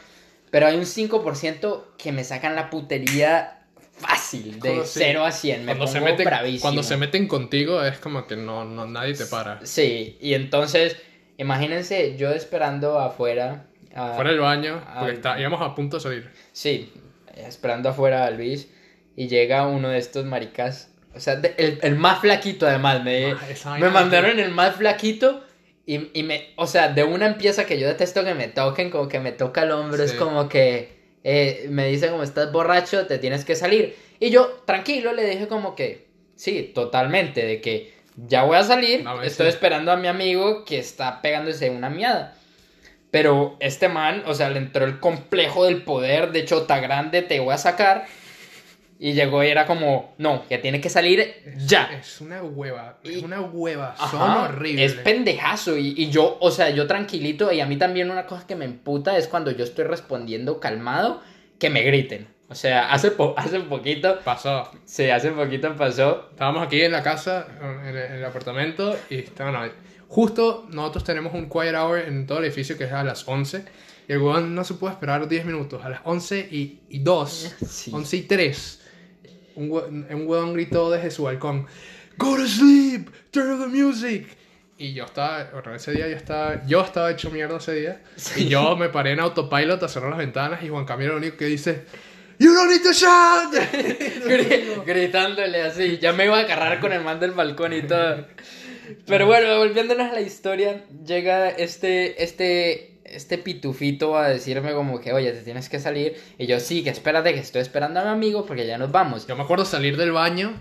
Pero 0.50 0.68
hay 0.68 0.76
un 0.76 0.86
5% 0.86 1.84
que 1.98 2.12
me 2.12 2.24
sacan 2.24 2.56
la 2.56 2.70
putería 2.70 3.60
fácil, 3.98 4.54
de 4.60 4.70
Cuando 4.70 4.86
sí. 4.86 5.00
0 5.02 5.26
a 5.26 5.32
100. 5.32 5.60
Me 5.62 5.66
Cuando 5.68 5.86
pongo 5.86 5.94
se, 5.98 6.02
meten, 6.02 6.26
bravísimo. 6.26 6.62
cuando 6.62 6.84
se 6.84 6.98
meten 6.98 7.28
contigo 7.28 7.84
es 7.84 7.98
como 8.00 8.28
que 8.28 8.36
no, 8.36 8.66
no 8.66 8.86
nadie 8.86 9.14
te 9.14 9.26
para. 9.28 9.66
Sí, 9.66 10.18
y 10.20 10.34
entonces, 10.34 10.98
imagínense 11.38 12.18
yo 12.18 12.32
esperando 12.32 13.00
afuera. 13.00 13.66
a- 13.96 14.14
Fuera 14.16 14.32
del 14.32 14.40
baño, 14.40 14.82
porque 14.94 15.12
Ay. 15.12 15.16
está, 15.16 15.40
íbamos 15.40 15.62
a 15.62 15.76
punto 15.76 15.98
de 15.98 16.04
salir. 16.04 16.32
Sí, 16.52 16.92
esperando 17.36 17.90
afuera 17.90 18.26
a 18.26 18.32
Luis 18.32 18.70
y 19.16 19.28
llega 19.28 19.68
uno 19.68 19.90
de 19.90 19.98
estos 19.98 20.26
maricas, 20.26 20.90
o 21.16 21.20
sea, 21.20 21.36
de- 21.36 21.54
el, 21.58 21.80
el 21.82 21.96
más 21.96 22.20
flaquito 22.20 22.66
además, 22.68 23.04
me, 23.04 23.34
Ah, 23.66 23.78
me 23.80 23.90
mandaron 23.90 24.40
el 24.40 24.52
más 24.52 24.76
flaquito 24.76 25.44
y, 25.92 26.10
y 26.14 26.24
me, 26.24 26.54
o 26.56 26.68
sea, 26.68 26.88
de 26.88 27.04
una 27.04 27.26
empieza 27.26 27.66
que 27.66 27.78
yo 27.78 27.86
detesto 27.86 28.24
que 28.24 28.34
me 28.34 28.48
toquen, 28.48 28.90
como 28.90 29.10
que 29.10 29.20
me 29.20 29.34
toca 29.34 29.64
el 29.64 29.72
hombro, 29.72 30.02
es 30.02 30.14
como 30.14 30.48
que 30.48 31.02
eh, 31.26 31.66
me 31.70 31.86
dice 31.88 32.08
como 32.08 32.24
estás 32.24 32.50
borracho, 32.54 33.08
te 33.08 33.18
tienes 33.18 33.44
que 33.44 33.58
salir. 33.58 33.98
Y 34.18 34.30
yo, 34.30 34.62
tranquilo, 34.66 35.12
le 35.12 35.30
dije 35.30 35.50
como 35.50 35.76
que, 35.76 36.08
sí, 36.38 36.72
totalmente, 36.74 37.46
de 37.46 37.60
que 37.60 37.94
ya 38.16 38.44
voy 38.44 38.56
a 38.56 38.64
salir, 38.64 39.04
estoy 39.26 39.50
esperando 39.50 39.92
a 39.92 39.98
mi 39.98 40.08
amigo 40.08 40.64
que 40.64 40.80
está 40.80 41.22
pegándose 41.22 41.70
una 41.70 41.90
miada. 41.90 42.38
Pero 43.12 43.58
este 43.60 43.90
man, 43.90 44.24
o 44.26 44.34
sea, 44.34 44.50
le 44.50 44.60
entró 44.60 44.86
el 44.86 45.02
complejo 45.02 45.66
del 45.66 45.84
poder 45.84 46.32
de 46.32 46.46
chota 46.46 46.80
grande, 46.80 47.22
te 47.22 47.42
voy 47.42 47.54
a 47.54 47.58
sacar. 47.58 48.06
Y 49.04 49.14
llegó 49.14 49.44
y 49.44 49.48
era 49.48 49.66
como, 49.66 50.14
no, 50.20 50.48
que 50.48 50.60
tiene 50.60 50.80
que 50.80 50.88
salir 50.90 51.34
ya. 51.66 51.90
Es 52.00 52.22
una 52.22 52.44
hueva, 52.44 53.00
es 53.04 53.18
Y- 53.18 53.26
una 53.26 53.42
hueva, 53.42 53.96
son 53.98 54.22
Ajá, 54.22 54.44
horribles. 54.44 54.92
Es 54.94 55.00
pendejazo. 55.00 55.76
Y, 55.76 55.96
y 55.98 56.12
yo, 56.12 56.38
o 56.40 56.52
sea, 56.52 56.70
yo 56.70 56.86
tranquilito. 56.86 57.52
Y 57.52 57.62
a 57.62 57.66
mí 57.66 57.78
también 57.78 58.12
una 58.12 58.28
cosa 58.28 58.46
que 58.46 58.56
me 58.56 58.66
emputa 58.66 59.18
es 59.18 59.28
cuando 59.28 59.50
yo 59.50 59.64
estoy 59.64 59.86
respondiendo 59.86 60.60
calmado, 60.60 61.20
que 61.58 61.72
me 61.72 61.82
griten. 61.82 62.28
O 62.48 62.54
sea, 62.54 62.92
hace, 62.94 63.10
po- 63.10 63.34
hace 63.38 63.60
poquito, 63.62 64.20
Pasó. 64.24 64.70
sí, 64.86 65.10
hace 65.10 65.32
poquito 65.32 65.76
pasó. 65.76 66.28
Estábamos 66.32 66.62
aquí 66.68 66.82
en 66.84 66.92
la 66.92 67.02
casa, 67.02 67.48
en 67.60 67.88
el, 67.88 67.98
en 67.98 68.12
el 68.14 68.26
apartamento, 68.26 68.96
y 69.10 69.16
estaban 69.20 69.72
Justo 70.10 70.68
nosotros 70.70 71.06
tenemos 71.06 71.34
un 71.34 71.50
quiet 71.50 71.74
hour 71.74 71.98
en 72.00 72.28
todo 72.28 72.38
el 72.40 72.46
edificio 72.46 72.78
que 72.78 72.84
es 72.84 72.92
a 72.92 73.04
las 73.04 73.28
11. 73.28 73.66
Y 74.08 74.12
el 74.12 74.18
huevón 74.20 74.54
no 74.54 74.64
se 74.64 74.74
puede 74.74 74.94
esperar 74.94 75.28
10 75.28 75.46
minutos. 75.46 75.84
A 75.86 75.90
las 75.90 76.02
11 76.04 76.48
y, 76.52 76.82
y 76.90 77.00
2, 77.00 77.56
Sí. 77.68 77.92
11 77.94 78.18
y 78.18 78.22
3, 78.24 78.81
un, 79.56 79.72
un 80.10 80.28
huevón 80.28 80.54
gritó 80.54 80.90
desde 80.92 81.12
su 81.12 81.24
balcón: 81.24 81.68
Go 82.18 82.36
to 82.36 82.48
sleep, 82.48 83.10
turn 83.32 83.52
off 83.52 83.62
the 83.62 83.68
music. 83.68 84.28
Y 84.78 84.94
yo 84.94 85.06
estaba, 85.06 85.50
bueno, 85.54 85.76
ese 85.76 85.92
día 85.92 86.08
yo 86.08 86.16
estaba, 86.16 86.66
yo 86.66 86.82
estaba 86.82 87.12
hecho 87.12 87.30
mierda 87.30 87.58
ese 87.58 87.74
día. 87.76 88.02
Y 88.36 88.48
yo 88.48 88.76
me 88.76 88.90
paré 88.90 89.12
en 89.12 89.20
autopilot 89.20 89.84
a 89.84 89.88
cerrar 89.88 90.10
las 90.10 90.18
ventanas 90.18 90.64
y 90.64 90.70
Juan 90.70 90.86
Camilo 90.86 91.12
lo 91.12 91.18
único 91.20 91.38
que 91.38 91.46
dice, 91.46 91.84
You 92.40 92.52
don't 92.56 92.72
need 92.72 92.82
to 92.82 92.92
shout. 92.92 93.54
Gri- 94.26 94.84
gritándole 94.84 95.62
así. 95.62 96.00
Ya 96.00 96.14
me 96.14 96.26
iba 96.26 96.38
a 96.38 96.42
agarrar 96.42 96.80
con 96.80 96.92
el 96.92 97.04
man 97.04 97.20
del 97.20 97.32
balcón 97.32 97.74
y 97.74 97.84
todo. 97.84 98.26
Pero 99.06 99.28
bueno, 99.28 99.56
volviéndonos 99.60 100.10
a 100.10 100.14
la 100.14 100.22
historia, 100.22 100.84
llega 101.06 101.50
este, 101.50 102.24
este, 102.24 102.91
este 103.14 103.38
pitufito 103.38 104.18
a 104.18 104.28
decirme 104.30 104.74
como 104.74 105.00
que, 105.00 105.14
oye, 105.14 105.32
te 105.32 105.42
tienes 105.42 105.70
que 105.70 105.80
salir. 105.80 106.16
Y 106.38 106.48
yo, 106.48 106.60
sí, 106.60 106.84
que 106.84 106.90
espérate, 106.90 107.34
que 107.34 107.40
estoy 107.40 107.62
esperando 107.62 108.00
a 108.00 108.04
mi 108.04 108.10
amigo 108.10 108.46
porque 108.46 108.66
ya 108.68 108.78
nos 108.78 108.92
vamos. 108.92 109.28
Yo 109.28 109.36
me 109.36 109.44
acuerdo 109.44 109.66
salir 109.66 109.98
del 109.98 110.12
baño 110.12 110.54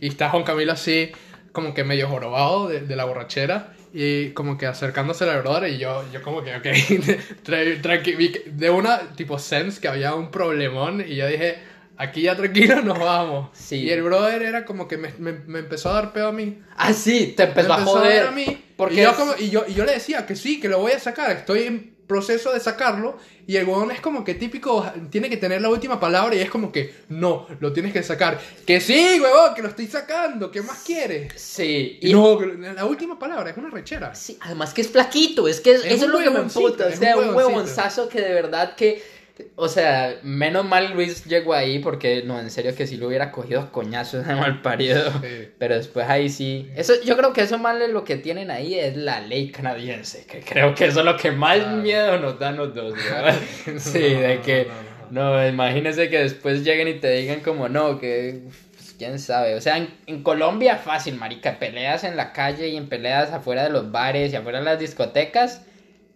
y 0.00 0.08
está 0.08 0.30
Juan 0.30 0.44
Camilo 0.44 0.72
así, 0.72 1.12
como 1.52 1.74
que 1.74 1.84
medio 1.84 2.08
jorobado 2.08 2.68
de, 2.68 2.80
de 2.80 2.96
la 2.96 3.04
borrachera 3.04 3.72
y 3.94 4.30
como 4.30 4.58
que 4.58 4.66
acercándose 4.66 5.24
a 5.24 5.28
la 5.28 5.38
brother 5.38 5.70
y 5.72 5.78
yo, 5.78 6.04
yo 6.12 6.20
como 6.22 6.42
que, 6.42 6.54
ok, 6.54 6.64
tra- 7.44 7.80
tranqui- 7.80 8.44
de 8.44 8.70
una 8.70 8.98
tipo 9.16 9.38
sense 9.38 9.80
que 9.80 9.88
había 9.88 10.14
un 10.14 10.30
problemón 10.30 11.02
y 11.06 11.14
yo 11.16 11.26
dije, 11.26 11.56
aquí 11.96 12.22
ya 12.22 12.36
tranquilo 12.36 12.80
nos 12.82 12.98
vamos. 12.98 13.48
Sí. 13.54 13.76
Y 13.84 13.90
el 13.90 14.02
brother 14.02 14.42
era 14.42 14.64
como 14.66 14.86
que 14.86 14.98
me, 14.98 15.12
me, 15.18 15.32
me 15.32 15.60
empezó 15.60 15.90
a 15.90 15.94
dar 15.94 16.12
pedo 16.12 16.28
a 16.28 16.32
mí. 16.32 16.58
Ah, 16.76 16.92
sí, 16.92 17.32
te 17.36 17.44
empezó, 17.44 17.68
me 17.68 17.74
a 17.74 17.84
joder. 17.84 18.26
a 18.26 18.30
mí. 18.32 18.62
Porque 18.76 18.96
y, 18.96 19.02
yo 19.02 19.14
como- 19.16 19.32
y, 19.38 19.48
yo, 19.48 19.64
y 19.66 19.72
yo 19.72 19.86
le 19.86 19.92
decía 19.92 20.26
que 20.26 20.36
sí, 20.36 20.60
que 20.60 20.68
lo 20.68 20.78
voy 20.80 20.92
a 20.92 20.98
sacar, 21.00 21.30
estoy 21.30 21.94
proceso 22.06 22.52
de 22.52 22.60
sacarlo 22.60 23.16
y 23.46 23.56
el 23.56 23.64
huevón 23.66 23.90
es 23.90 24.00
como 24.00 24.24
que 24.24 24.34
típico, 24.34 24.84
tiene 25.10 25.28
que 25.28 25.36
tener 25.36 25.60
la 25.60 25.68
última 25.68 25.98
palabra 26.00 26.34
y 26.34 26.40
es 26.40 26.50
como 26.50 26.70
que, 26.72 26.94
no, 27.08 27.46
lo 27.60 27.72
tienes 27.72 27.92
que 27.92 28.02
sacar. 28.02 28.40
Que 28.66 28.80
sí, 28.80 29.18
huevón, 29.20 29.54
que 29.54 29.62
lo 29.62 29.68
estoy 29.68 29.86
sacando, 29.86 30.50
¿qué 30.50 30.62
más 30.62 30.82
quieres? 30.84 31.32
Sí, 31.40 31.98
Y 32.00 32.12
no, 32.12 32.38
la 32.40 32.84
última 32.84 33.18
palabra 33.18 33.50
es 33.50 33.56
una 33.56 33.70
rechera. 33.70 34.14
Sí, 34.14 34.38
además 34.40 34.72
que 34.74 34.80
es 34.82 34.88
flaquito, 34.88 35.48
es 35.48 35.60
que 35.60 35.72
es- 35.72 35.84
Es 35.84 35.92
eso 35.94 36.04
es 36.06 36.10
lo 36.10 36.18
que 36.18 36.30
me 36.30 36.40
emputa, 36.40 36.84
o 36.86 36.88
es 36.88 36.98
sea, 36.98 37.16
un 37.16 37.34
huevonzazo 37.34 38.08
que 38.08 38.20
de 38.20 38.32
verdad 38.34 38.74
que, 38.76 39.15
o 39.56 39.68
sea, 39.68 40.16
menos 40.22 40.64
mal 40.64 40.92
Luis 40.94 41.24
llegó 41.24 41.52
ahí 41.54 41.78
porque, 41.78 42.22
no, 42.24 42.40
en 42.40 42.50
serio 42.50 42.74
que 42.74 42.86
si 42.86 42.96
lo 42.96 43.08
hubiera 43.08 43.30
cogido 43.32 43.70
coñazos 43.70 44.26
de 44.26 44.34
mal 44.34 44.62
parido, 44.62 45.02
Sí. 45.22 45.48
pero 45.58 45.74
después 45.76 46.08
ahí 46.08 46.28
sí, 46.28 46.70
eso, 46.74 46.94
yo 47.04 47.16
creo 47.16 47.32
que 47.32 47.42
eso 47.42 47.58
más 47.58 47.76
lo 47.88 48.04
que 48.04 48.16
tienen 48.16 48.50
ahí 48.50 48.78
es 48.78 48.96
la 48.96 49.20
ley 49.20 49.50
canadiense, 49.50 50.24
que 50.26 50.40
creo 50.40 50.74
que 50.74 50.86
eso 50.86 51.00
es 51.00 51.04
lo 51.06 51.16
que 51.16 51.32
más 51.32 51.58
Claro. 51.58 51.76
miedo 51.76 52.18
nos 52.18 52.38
da 52.38 52.48
a 52.48 52.52
los 52.52 52.74
dos, 52.74 52.94
¿verdad? 53.10 53.34
sí, 53.78 53.98
de 54.00 54.40
que, 54.44 54.68
no, 55.10 55.46
imagínense 55.46 56.08
que 56.08 56.18
después 56.20 56.64
lleguen 56.64 56.88
y 56.88 56.94
te 56.94 57.10
digan 57.10 57.40
como, 57.40 57.68
no, 57.68 57.98
que... 57.98 58.40
pues, 58.74 58.94
quién 58.98 59.18
sabe, 59.18 59.54
o 59.54 59.60
sea, 59.60 59.76
en, 59.76 59.88
en 60.06 60.22
Colombia 60.22 60.76
fácil, 60.76 61.16
marica, 61.16 61.58
peleas 61.58 62.04
en 62.04 62.16
la 62.16 62.32
calle 62.32 62.68
y 62.68 62.76
en 62.76 62.88
peleas 62.88 63.30
afuera 63.32 63.64
de 63.64 63.70
los 63.70 63.92
bares 63.92 64.32
y 64.32 64.36
afuera 64.36 64.60
de 64.60 64.64
las 64.64 64.78
discotecas, 64.78 65.60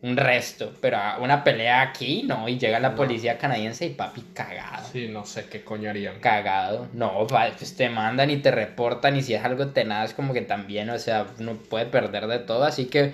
un 0.03 0.17
resto, 0.17 0.73
pero 0.81 0.97
a 0.97 1.19
una 1.19 1.45
pelea 1.45 1.83
aquí, 1.83 2.23
no, 2.23 2.49
y 2.49 2.59
llega 2.59 2.81
la 2.81 2.91
No. 2.91 2.97
policía 2.97 3.37
canadiense 3.37 3.85
y 3.87 3.91
papi 3.91 4.23
cagado. 4.33 4.87
Sí, 4.91 5.09
no 5.09 5.27
sé 5.27 5.45
qué 5.51 5.63
coño 5.63 5.91
harían. 5.91 6.21
Cagado, 6.21 6.89
no, 6.95 7.27
pa- 7.27 7.51
pues 7.57 7.77
te 7.77 7.91
mandan 7.91 8.31
y 8.31 8.39
te 8.39 8.51
reportan 8.51 9.17
y 9.17 9.23
si 9.23 9.35
es 9.35 9.45
algo 9.45 9.69
tenaz 9.69 10.15
como 10.15 10.33
que 10.33 10.41
también, 10.43 10.89
o 10.91 10.99
sea, 10.99 11.27
uno 11.39 11.57
puede 11.69 11.85
perder 11.87 12.27
de 12.29 12.39
todo, 12.39 12.65
así 12.65 12.87
que 12.87 13.13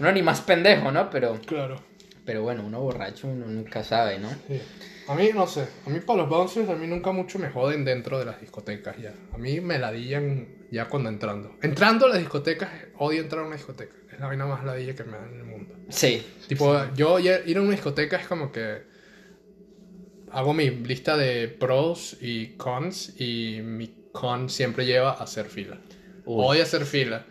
uno 0.00 0.10
ni 0.10 0.22
más 0.22 0.40
pendejo, 0.40 0.90
¿no? 0.90 1.10
Pero, 1.10 1.40
Claro. 1.46 1.80
pero 2.24 2.42
bueno, 2.42 2.64
uno 2.66 2.80
borracho 2.80 3.28
uno 3.28 3.46
nunca 3.46 3.84
sabe, 3.84 4.18
¿no? 4.18 4.28
Sí. 4.48 4.60
A 5.08 5.14
mí, 5.14 5.30
no 5.32 5.46
sé, 5.46 5.68
a 5.86 5.90
mí 5.90 6.00
para 6.00 6.18
los 6.22 6.28
bouncers, 6.28 6.68
a 6.68 6.74
mí 6.74 6.88
nunca 6.88 7.12
mucho 7.12 7.38
me 7.38 7.48
joden 7.50 7.84
dentro 7.84 8.18
de 8.18 8.24
las 8.24 8.40
discotecas 8.40 8.96
ya. 8.98 9.14
A 9.32 9.38
mí 9.38 9.60
me 9.60 9.78
ladillan 9.78 10.48
ya 10.72 10.86
cuando 10.86 11.08
entrando. 11.08 11.56
Entrando 11.62 12.06
a 12.06 12.08
las 12.08 12.18
discotecas, 12.18 12.68
odio 12.98 13.20
entrar 13.22 13.44
a 13.44 13.46
una 13.46 13.54
discoteca. 13.54 13.94
Es 14.16 14.20
la 14.20 14.28
vaina 14.28 14.46
más 14.46 14.64
ladilla 14.64 14.94
que 14.94 15.04
me 15.04 15.12
da 15.18 15.26
en 15.28 15.36
el 15.36 15.44
mundo. 15.44 15.74
Sí, 15.90 16.26
Tipo, 16.48 16.74
yo 16.94 17.18
ya- 17.18 17.40
ir 17.44 17.58
a 17.58 17.60
una 17.60 17.72
discoteca 17.72 18.16
es 18.16 18.26
como 18.26 18.50
que 18.50 18.82
hago 20.30 20.54
mi 20.54 20.70
lista 20.70 21.18
de 21.18 21.48
pros 21.48 22.16
y 22.22 22.56
cons 22.56 23.20
y 23.20 23.60
mi 23.62 23.94
con 24.12 24.48
siempre 24.48 24.86
lleva 24.86 25.10
a 25.10 25.22
hacer 25.24 25.46
fila. 25.50 25.78
Uy. 26.24 26.44
Odio 26.46 26.62
hacer 26.62 26.86
fila. 26.86 27.26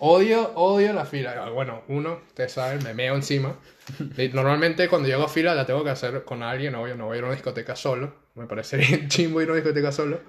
Odio, 0.00 0.52
odio 0.54 0.92
la 0.92 1.04
fila. 1.04 1.34
Ah, 1.44 1.50
Bueno, 1.50 1.82
uno, 1.88 2.20
ustedes 2.28 2.52
saben, 2.52 2.84
me 2.84 2.94
meo 2.94 3.16
encima. 3.16 3.58
Normalmente 4.32 4.88
cuando 4.88 5.08
llego 5.08 5.24
a 5.24 5.28
fila 5.28 5.56
la 5.56 5.66
tengo 5.66 5.82
que 5.82 5.90
hacer 5.90 6.22
con 6.24 6.44
alguien, 6.44 6.76
obvio, 6.76 6.94
no 6.94 7.06
voy 7.06 7.16
a 7.16 7.18
ir 7.18 7.24
a 7.24 7.26
una 7.26 7.34
discoteca 7.34 7.74
solo. 7.74 8.14
Me 8.36 8.46
parecería 8.46 9.08
chimbo 9.08 9.42
ir 9.42 9.48
a 9.48 9.52
una 9.54 9.60
discoteca 9.60 9.90
solo. 9.90 10.20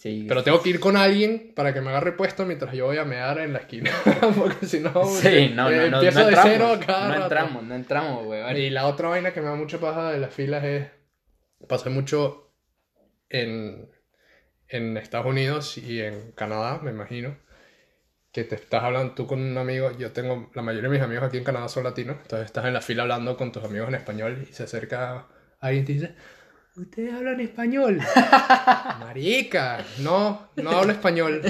Sí. 0.00 0.24
Pero 0.26 0.42
tengo 0.42 0.62
que 0.62 0.70
ir 0.70 0.80
con 0.80 0.96
alguien 0.96 1.52
para 1.54 1.72
que 1.72 1.80
me 1.80 1.90
agarre 1.90 2.12
puesto 2.12 2.44
mientras 2.46 2.74
yo 2.74 2.86
voy 2.86 2.98
a 2.98 3.04
mear 3.04 3.38
en 3.38 3.52
la 3.52 3.60
esquina. 3.60 3.90
Porque 4.36 4.66
si 4.66 4.80
no, 4.80 5.04
Sí, 5.06 5.52
no, 5.54 5.64
no, 5.64 5.70
eh, 5.70 5.90
no, 5.90 5.96
empiezo 5.98 6.20
no 6.20 6.26
de 6.26 6.32
entramos, 6.32 6.52
cero 6.52 6.80
cada 6.86 7.06
no 7.08 7.12
rato. 7.14 7.22
entramos, 7.24 7.62
no 7.64 7.74
entramos, 7.74 8.24
güey. 8.24 8.60
Y 8.60 8.70
la 8.70 8.86
otra 8.86 9.08
vaina 9.08 9.32
que 9.32 9.40
me 9.40 9.46
da 9.48 9.54
mucha 9.54 9.78
paja 9.78 10.10
de 10.10 10.18
las 10.18 10.32
filas 10.34 10.64
es. 10.64 10.88
Pasé 11.68 11.90
mucho 11.90 12.52
en, 13.28 13.90
en 14.68 14.96
Estados 14.96 15.26
Unidos 15.26 15.76
y 15.78 16.00
en 16.00 16.32
Canadá, 16.32 16.80
me 16.82 16.90
imagino. 16.90 17.36
Que 18.32 18.44
te 18.44 18.54
estás 18.54 18.82
hablando 18.84 19.12
tú 19.14 19.26
con 19.26 19.40
un 19.40 19.58
amigo. 19.58 19.90
Yo 19.98 20.12
tengo. 20.12 20.50
La 20.54 20.62
mayoría 20.62 20.88
de 20.88 20.94
mis 20.96 21.04
amigos 21.04 21.24
aquí 21.24 21.36
en 21.36 21.44
Canadá 21.44 21.68
son 21.68 21.84
latinos. 21.84 22.16
Entonces 22.22 22.46
estás 22.46 22.64
en 22.64 22.72
la 22.72 22.80
fila 22.80 23.02
hablando 23.02 23.36
con 23.36 23.52
tus 23.52 23.62
amigos 23.64 23.88
en 23.88 23.96
español 23.96 24.46
y 24.48 24.52
se 24.52 24.62
acerca 24.62 25.26
alguien 25.60 25.82
y 25.82 25.86
te 25.86 25.92
dice. 25.92 26.14
¿Ustedes 26.76 27.12
hablan 27.12 27.40
español? 27.40 27.98
Marica, 29.00 29.84
no, 29.98 30.48
no 30.56 30.70
hablo 30.70 30.92
español. 30.92 31.42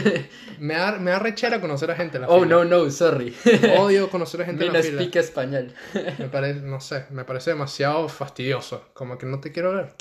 Me 0.59 0.75
da, 0.75 0.93
me 0.99 1.11
da 1.11 1.19
rechera 1.19 1.61
conocer 1.61 1.91
a 1.91 1.95
gente 1.95 2.17
en 2.17 2.23
la 2.23 2.29
Oh, 2.29 2.41
fila. 2.43 2.57
no, 2.57 2.65
no, 2.65 2.91
sorry. 2.91 3.35
Odio 3.79 4.09
conocer 4.11 4.43
a 4.43 4.45
gente 4.47 4.61
Me 4.61 4.67
en 4.67 4.73
no 4.73 4.79
la 4.79 4.85
fila. 4.85 5.01
speak 5.03 5.17
español. 5.17 5.73
Me 6.19 6.29
parece, 6.29 6.61
no 6.63 6.81
sé, 6.81 7.07
me 7.11 7.25
parece 7.25 7.51
demasiado 7.51 8.09
fastidioso. 8.09 8.89
Como 8.95 9.19
que 9.19 9.27
no 9.27 9.41
te 9.41 9.53
quiero 9.53 9.75
ver. 9.75 9.95